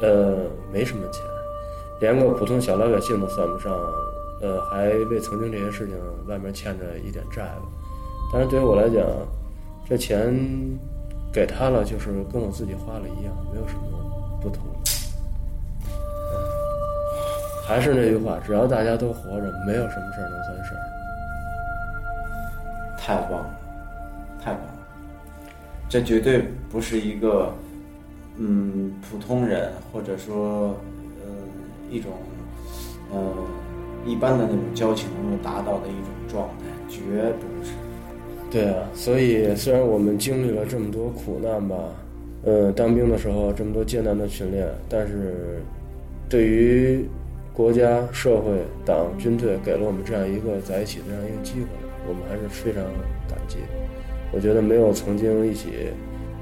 [0.00, 1.22] 呃，没什么钱，
[2.00, 3.72] 连个普通小老百姓都算不上，
[4.42, 5.94] 呃，还为曾经这些事情
[6.26, 7.62] 外面欠着一点债吧。
[8.32, 9.06] 但是对于我来讲，
[9.88, 10.34] 这钱
[11.32, 13.82] 给他了，就是跟我自己花了一样，没有什么
[14.40, 14.73] 不同的。
[17.66, 20.80] 还是那句话，只要大家都活着，没有什么事儿能算事儿。
[22.98, 23.50] 太棒了，
[24.42, 24.68] 太棒了！
[25.88, 27.52] 这绝对不是一个，
[28.36, 30.76] 嗯，普通人或者说，
[31.20, 31.26] 呃，
[31.90, 32.12] 一种，
[33.12, 33.18] 呃，
[34.04, 37.00] 一般的那种交情能够达到的一种状态，绝
[37.40, 37.72] 不是。
[38.50, 41.76] 对啊，所以虽然我们经历了这么多苦难吧，
[42.44, 45.60] 呃，当兵的时候这么多艰难的训练，但是
[46.28, 47.06] 对于
[47.54, 51.68] 国家、社会、党、军队给了我们这样一个在一起的这样一个机会，
[52.08, 52.82] 我们还是非常
[53.28, 53.58] 感激。
[54.32, 55.90] 我觉得没有曾经一起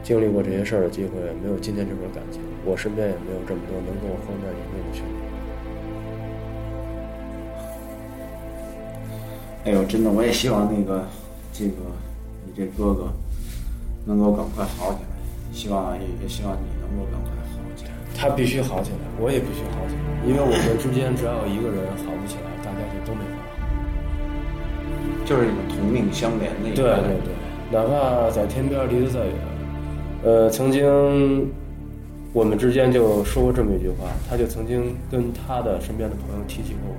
[0.03, 1.11] 经历过这些事儿的机会，
[1.43, 5.13] 没有今天这份感情，我身边也没有这么多能跟我患难与共的兄弟。
[9.65, 11.07] 哎呦，真的，我也希望那个
[11.53, 11.75] 这个
[12.47, 13.13] 你这哥哥
[14.07, 15.07] 能够赶快好起来，
[15.53, 17.42] 希望也也希望你能够赶快。
[18.23, 23.67] 他必须好起来，我也必须好起来，因为我们之间只要有一个人好不起来，大家就都没法好。
[25.27, 27.03] 就是你们同命相连的一对个。
[27.03, 27.35] 对对，
[27.73, 29.35] 哪怕在天边离得再远，
[30.23, 31.51] 呃，曾经
[32.33, 36.97] 我们之间就说过这么一句话，他就曾经跟他的身边的朋友提起过我，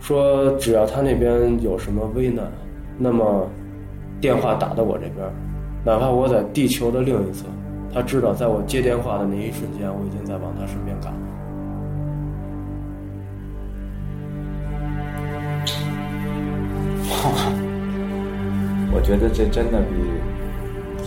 [0.00, 2.50] 说只要他那边有什么危难，
[2.96, 3.46] 那么
[4.22, 5.28] 电话打到我这边，
[5.84, 7.44] 哪怕我在地球的另一侧，
[7.96, 11.18] 他知道在我接电话的那一瞬间，我已经在往他身边赶了。
[18.92, 19.94] 我觉得这真的比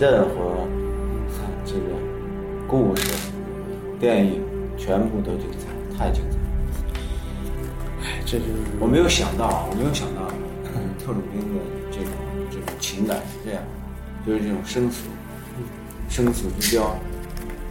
[0.00, 0.66] 任何
[1.64, 1.94] 这个
[2.66, 3.30] 故事、
[4.00, 4.42] 电影
[4.76, 6.42] 全部都精彩，太精彩了！
[8.02, 10.26] 哎，这就是我没有想到，我没有想到，
[10.98, 11.60] 特种兵的
[11.92, 12.10] 这种
[12.50, 13.62] 这种情感是这样，
[14.26, 15.08] 就是这种生死
[16.10, 16.94] 生死之交。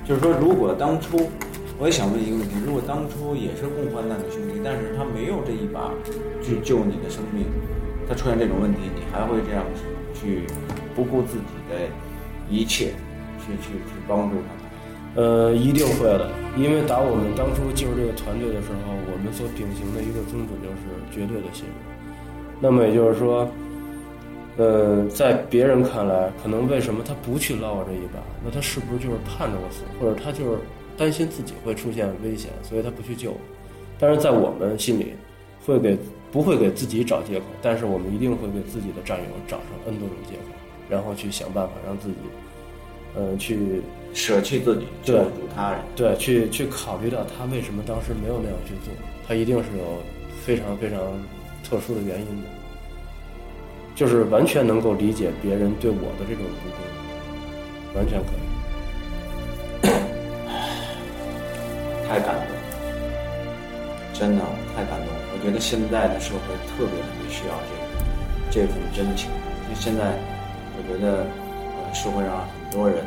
[0.08, 1.30] 就是说，如果当初，
[1.78, 5.94] 我也想问一个问题：如果当初也是共患难的兄弟，但是他没有这一把
[6.42, 7.46] 去救你的生命，
[8.08, 9.64] 他出现这种问题，你还会这样
[10.16, 10.48] 去
[10.96, 11.76] 不顾自己的
[12.50, 12.96] 一切
[13.38, 15.22] 去去去帮助他？
[15.22, 21.74] 呃，一定会的，因为打我们当初进入这个团队的时候，我们所秉行的一个宗旨就是绝对的信任。
[22.60, 23.48] 那么也就是说，
[24.60, 28.20] 呃，在别人看来，可能为什么他不去捞我这一把？
[28.44, 30.60] 那他是不是就是盼着我死，或者他就是
[30.98, 33.38] 担心自己会出现危险，所以他不去救我？
[33.98, 35.14] 但是在我们心里，
[35.66, 35.98] 会给
[36.30, 40.52] 不会给自己找借口，但是我们一定会给自己的战友找上 N 多种借口，
[40.90, 42.16] 然后去想办法让自己，
[43.16, 43.82] 呃，去
[44.14, 45.80] 舍弃自己，救助他人。
[45.96, 48.94] 对，去去考虑到他为什么当时没有那样去做，
[49.26, 49.86] 他一定是有
[50.44, 51.00] 非常非常
[51.64, 52.50] 特殊的原因的，
[54.00, 56.80] 就是完全能够理解别人对我的这种不公，
[58.00, 58.40] 完全可以。
[62.08, 62.52] 太感动了，
[64.14, 64.42] 真的
[64.74, 65.20] 太感动了。
[65.34, 66.40] 我觉得现在的社会
[66.72, 67.84] 特别特别需要这个
[68.50, 69.30] 这份真情。
[69.68, 70.16] 就现在，
[70.78, 71.28] 我觉得
[71.84, 73.04] 呃，社会上很多人，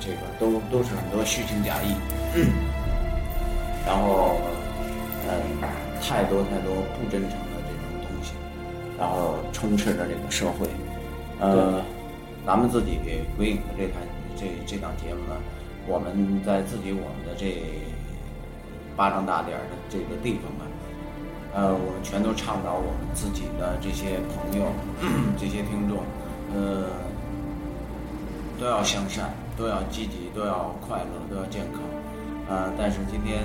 [0.00, 1.94] 这个都都是很多虚情假意，
[2.34, 2.50] 嗯
[3.86, 4.34] 然后
[5.30, 5.62] 嗯，
[6.02, 7.38] 太多太多不真诚
[8.98, 10.68] 然后充斥着这个社会。
[11.40, 11.80] 呃，
[12.44, 13.94] 咱们自己给鬼影的这台
[14.36, 15.36] 这这档节目呢，
[15.86, 17.62] 我们在自己我们的这
[18.96, 20.64] 巴掌大点儿的这个地方呢，
[21.54, 24.66] 呃，我们全都倡导我们自己的这些朋友、
[25.38, 26.02] 这些听众，
[26.52, 26.90] 呃，
[28.58, 31.80] 都要向善，都要积极，都要快乐，都要健康。
[32.48, 33.42] 呃，但是今天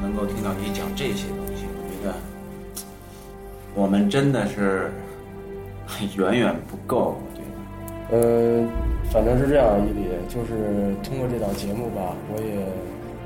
[0.00, 2.14] 能够听到你讲这些东西，我觉得
[3.74, 4.90] 我们真的是
[6.16, 7.16] 远远不够。
[7.18, 8.68] 我觉得，嗯，
[9.10, 12.60] 反正是这样，伊里，就是通过这档节目吧，我也，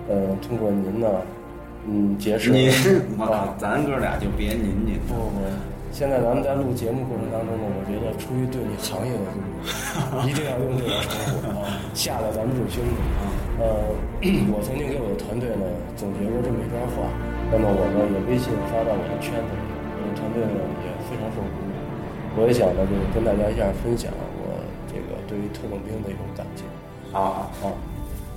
[0.08, 1.08] 呃，通过您呢，
[1.88, 2.70] 嗯，结识您
[3.18, 5.42] 我靠啊，，咱哥俩就别您您不不不，
[5.90, 9.42] 现在咱们在录节目过程当中呢，我觉得出于对你行业的尊
[10.22, 11.10] 重，一定要用这个称
[11.42, 13.26] 呼啊，下来咱们是兄弟啊。
[13.58, 13.64] 呃，
[14.52, 15.64] 我曾经给我的团队呢
[15.96, 17.08] 总结过这么一段话，
[17.50, 19.50] 那么我呢也微信发到我的圈子
[20.36, 21.72] 里，我的团队呢也非常受鼓舞。
[22.36, 24.12] 我也想呢，就是跟大家一下分享
[24.44, 24.60] 我
[24.92, 26.66] 这个对于特种兵的一种感情。
[27.10, 27.72] 好好，啊，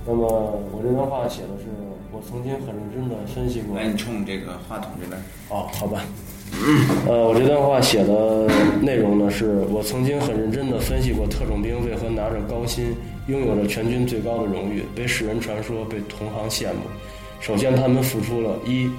[0.06, 0.24] 那么
[0.72, 1.68] 我这段话写的是，
[2.10, 3.76] 我曾经很认真的分析过。
[3.76, 5.20] 来，你冲这个话筒这边。
[5.50, 6.00] 哦，好吧。
[7.06, 8.48] 呃，我这段话写的
[8.80, 12.96] 内容呢，是我曾经很认真地分析过特种兵为何拿着高薪，
[13.28, 16.80] 拥有着全军最高的荣誉，被世人传说，被同行羡慕。
[17.38, 18.90] 首先，他们付出了一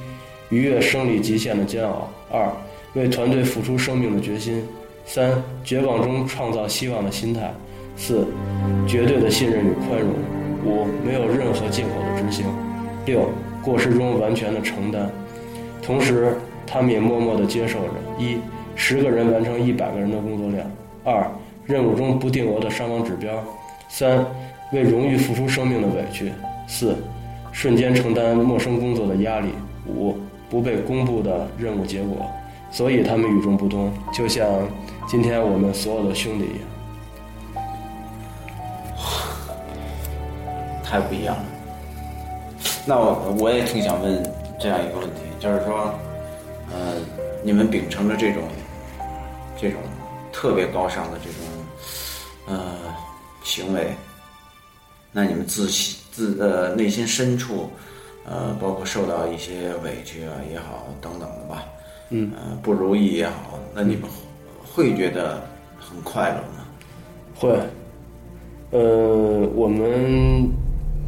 [0.49, 2.49] 逾越生理极限的煎熬；二
[2.93, 4.61] 为团队付出生命的决心；
[5.05, 5.31] 三
[5.63, 7.53] 绝望中创造希望的心态；
[7.95, 8.27] 四
[8.87, 10.09] 绝对的信任与宽容；
[10.65, 12.45] 五没有任何借口的执行；
[13.05, 13.29] 六
[13.63, 15.09] 过失中完全的承担。
[15.81, 16.35] 同时，
[16.67, 18.37] 他们也默默地接受着：一，
[18.75, 20.65] 十个人完成一百个人的工作量；
[21.03, 21.29] 二，
[21.65, 23.31] 任务中不定额的伤亡指标；
[23.89, 24.25] 三，
[24.73, 26.27] 为荣誉付出生命的委屈；
[26.67, 26.95] 四，
[27.51, 29.47] 瞬间承担陌生工作的压力；
[29.87, 30.15] 五，
[30.49, 32.29] 不被公布的任务结果。
[32.72, 34.47] 所以他们与众不同，就像
[35.07, 36.67] 今天我们所有的兄弟一样。
[40.84, 41.45] 太不一样了。
[42.86, 44.22] 那我我也挺想问
[44.59, 45.93] 这样一个问题，就是说，
[46.74, 46.95] 呃，
[47.43, 48.43] 你们秉承着这种
[49.57, 49.80] 这种
[50.34, 51.38] 特别高尚的这种
[52.47, 52.76] 呃
[53.43, 53.93] 行为，
[55.13, 57.69] 那你们自心自呃内心深处，
[58.26, 61.63] 呃，包括受到一些委屈啊也好等等的吧，
[62.12, 64.03] 嗯，呃不如意也好，那你们
[64.64, 65.41] 会觉得
[65.80, 66.68] 很快乐吗？
[67.36, 67.57] 会，
[68.72, 70.47] 呃，我们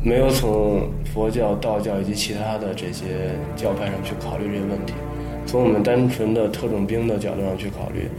[0.02, 4.94] 没有从佛教、道教以及其他的这些教派上去考虑这些问题，
[5.46, 8.10] 从我们单纯的特种兵的角度上去考虑，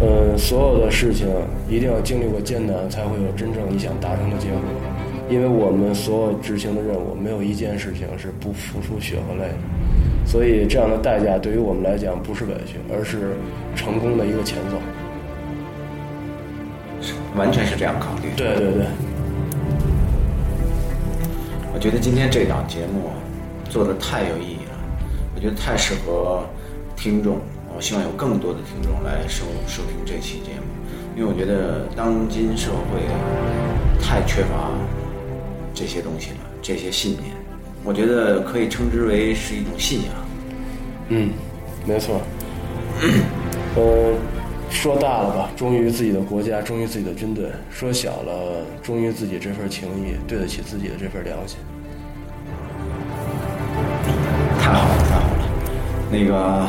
[0.00, 1.28] 呃，所有的事情
[1.68, 4.60] 一定要经历过艰难，才会有真正你想达成的结果。
[5.28, 9.58] 因为我们所有执行的任务，没有一件事情是不付出血和泪的，
[10.28, 13.34] 所以这样的代价对于我们来讲不是委屈，而是
[13.74, 14.76] 成功的一个前奏。
[17.34, 18.28] 完全是这样考虑。
[18.36, 18.84] 对对对。
[21.72, 23.08] 我觉得今天这档节目
[23.70, 24.76] 做的太有意义了，
[25.34, 26.44] 我觉得太适合
[26.94, 27.38] 听众。
[27.74, 30.66] 我希望有更多的听众来收收听这期节目，
[31.16, 33.00] 因为我觉得当今社会
[33.98, 34.72] 太缺乏
[35.72, 37.34] 这些东西了，这些信念，
[37.84, 40.12] 我觉得可以称之为是一种信仰。
[41.08, 41.30] 嗯，
[41.86, 42.20] 没错。
[43.76, 44.14] 呃，
[44.70, 51.58] 说大了吧，忠于自己的国家，忠于自己的军队；说小了，忠于自己这份情谊，对得起自己的这份良心。
[54.60, 55.48] 太好了，太好了，
[56.10, 56.66] 那个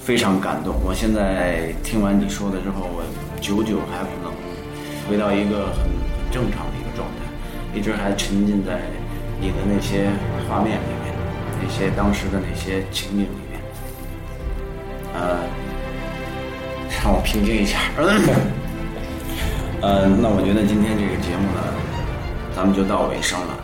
[0.00, 0.76] 非常感动。
[0.84, 3.02] 我现在听完你说的之后，我
[3.40, 4.32] 久久还不能
[5.10, 6.75] 回到一个很很正常的
[7.76, 8.80] 一，直还沉浸在
[9.38, 10.08] 你的那些
[10.48, 11.14] 画面里面，
[11.62, 13.60] 那些当时的那些情景里面。
[15.12, 15.44] 呃，
[16.88, 17.78] 让我平静一下。
[19.82, 21.60] 呃，那我觉得今天这个节目呢，
[22.56, 23.58] 咱们就到尾声了。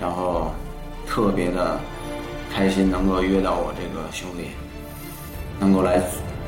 [0.00, 0.50] 然后
[1.06, 1.78] 特别的
[2.50, 4.48] 开心，能够约到我这个兄弟，
[5.60, 6.00] 能够来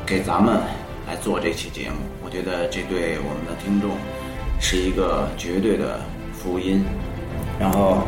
[0.06, 0.58] 给咱们
[1.06, 1.96] 来做这期节目。
[2.24, 3.90] 我觉得这对我们的听众
[4.58, 6.00] 是一个绝对的
[6.32, 6.82] 福音。
[7.60, 7.98] 然后，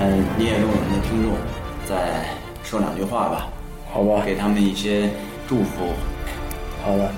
[0.00, 1.32] 嗯，你也跟我们的听众
[1.86, 2.24] 再
[2.64, 3.52] 说两句话吧，
[3.92, 5.10] 好吧，给他们一些
[5.46, 5.92] 祝福。
[6.82, 7.10] 好的，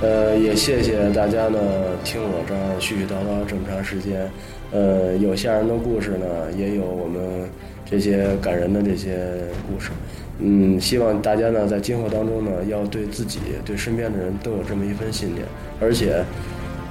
[0.00, 1.58] 呃，也谢谢大家呢，
[2.04, 4.30] 听我这儿絮絮叨叨这么长时间。
[4.70, 6.26] 呃，有吓人的故事呢，
[6.56, 7.20] 也有我们
[7.84, 9.18] 这些感人的这些
[9.66, 9.90] 故事。
[10.38, 15.44] 嗯，希望大家呢，在今后当中呢，要对自己、对身边的人都有这么一份信念。
[15.80, 16.22] 而且，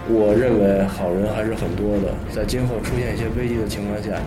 [0.09, 2.13] 我认为好人还是很多的。
[2.35, 4.21] 在今后出现一些危机的情况下，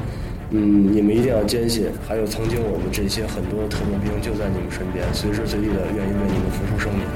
[0.54, 7.06] 嗯，你们一定要坚信，还有曾经我们这些很多的特种兵就在你们身边，随时随地的愿意为你们付出生命。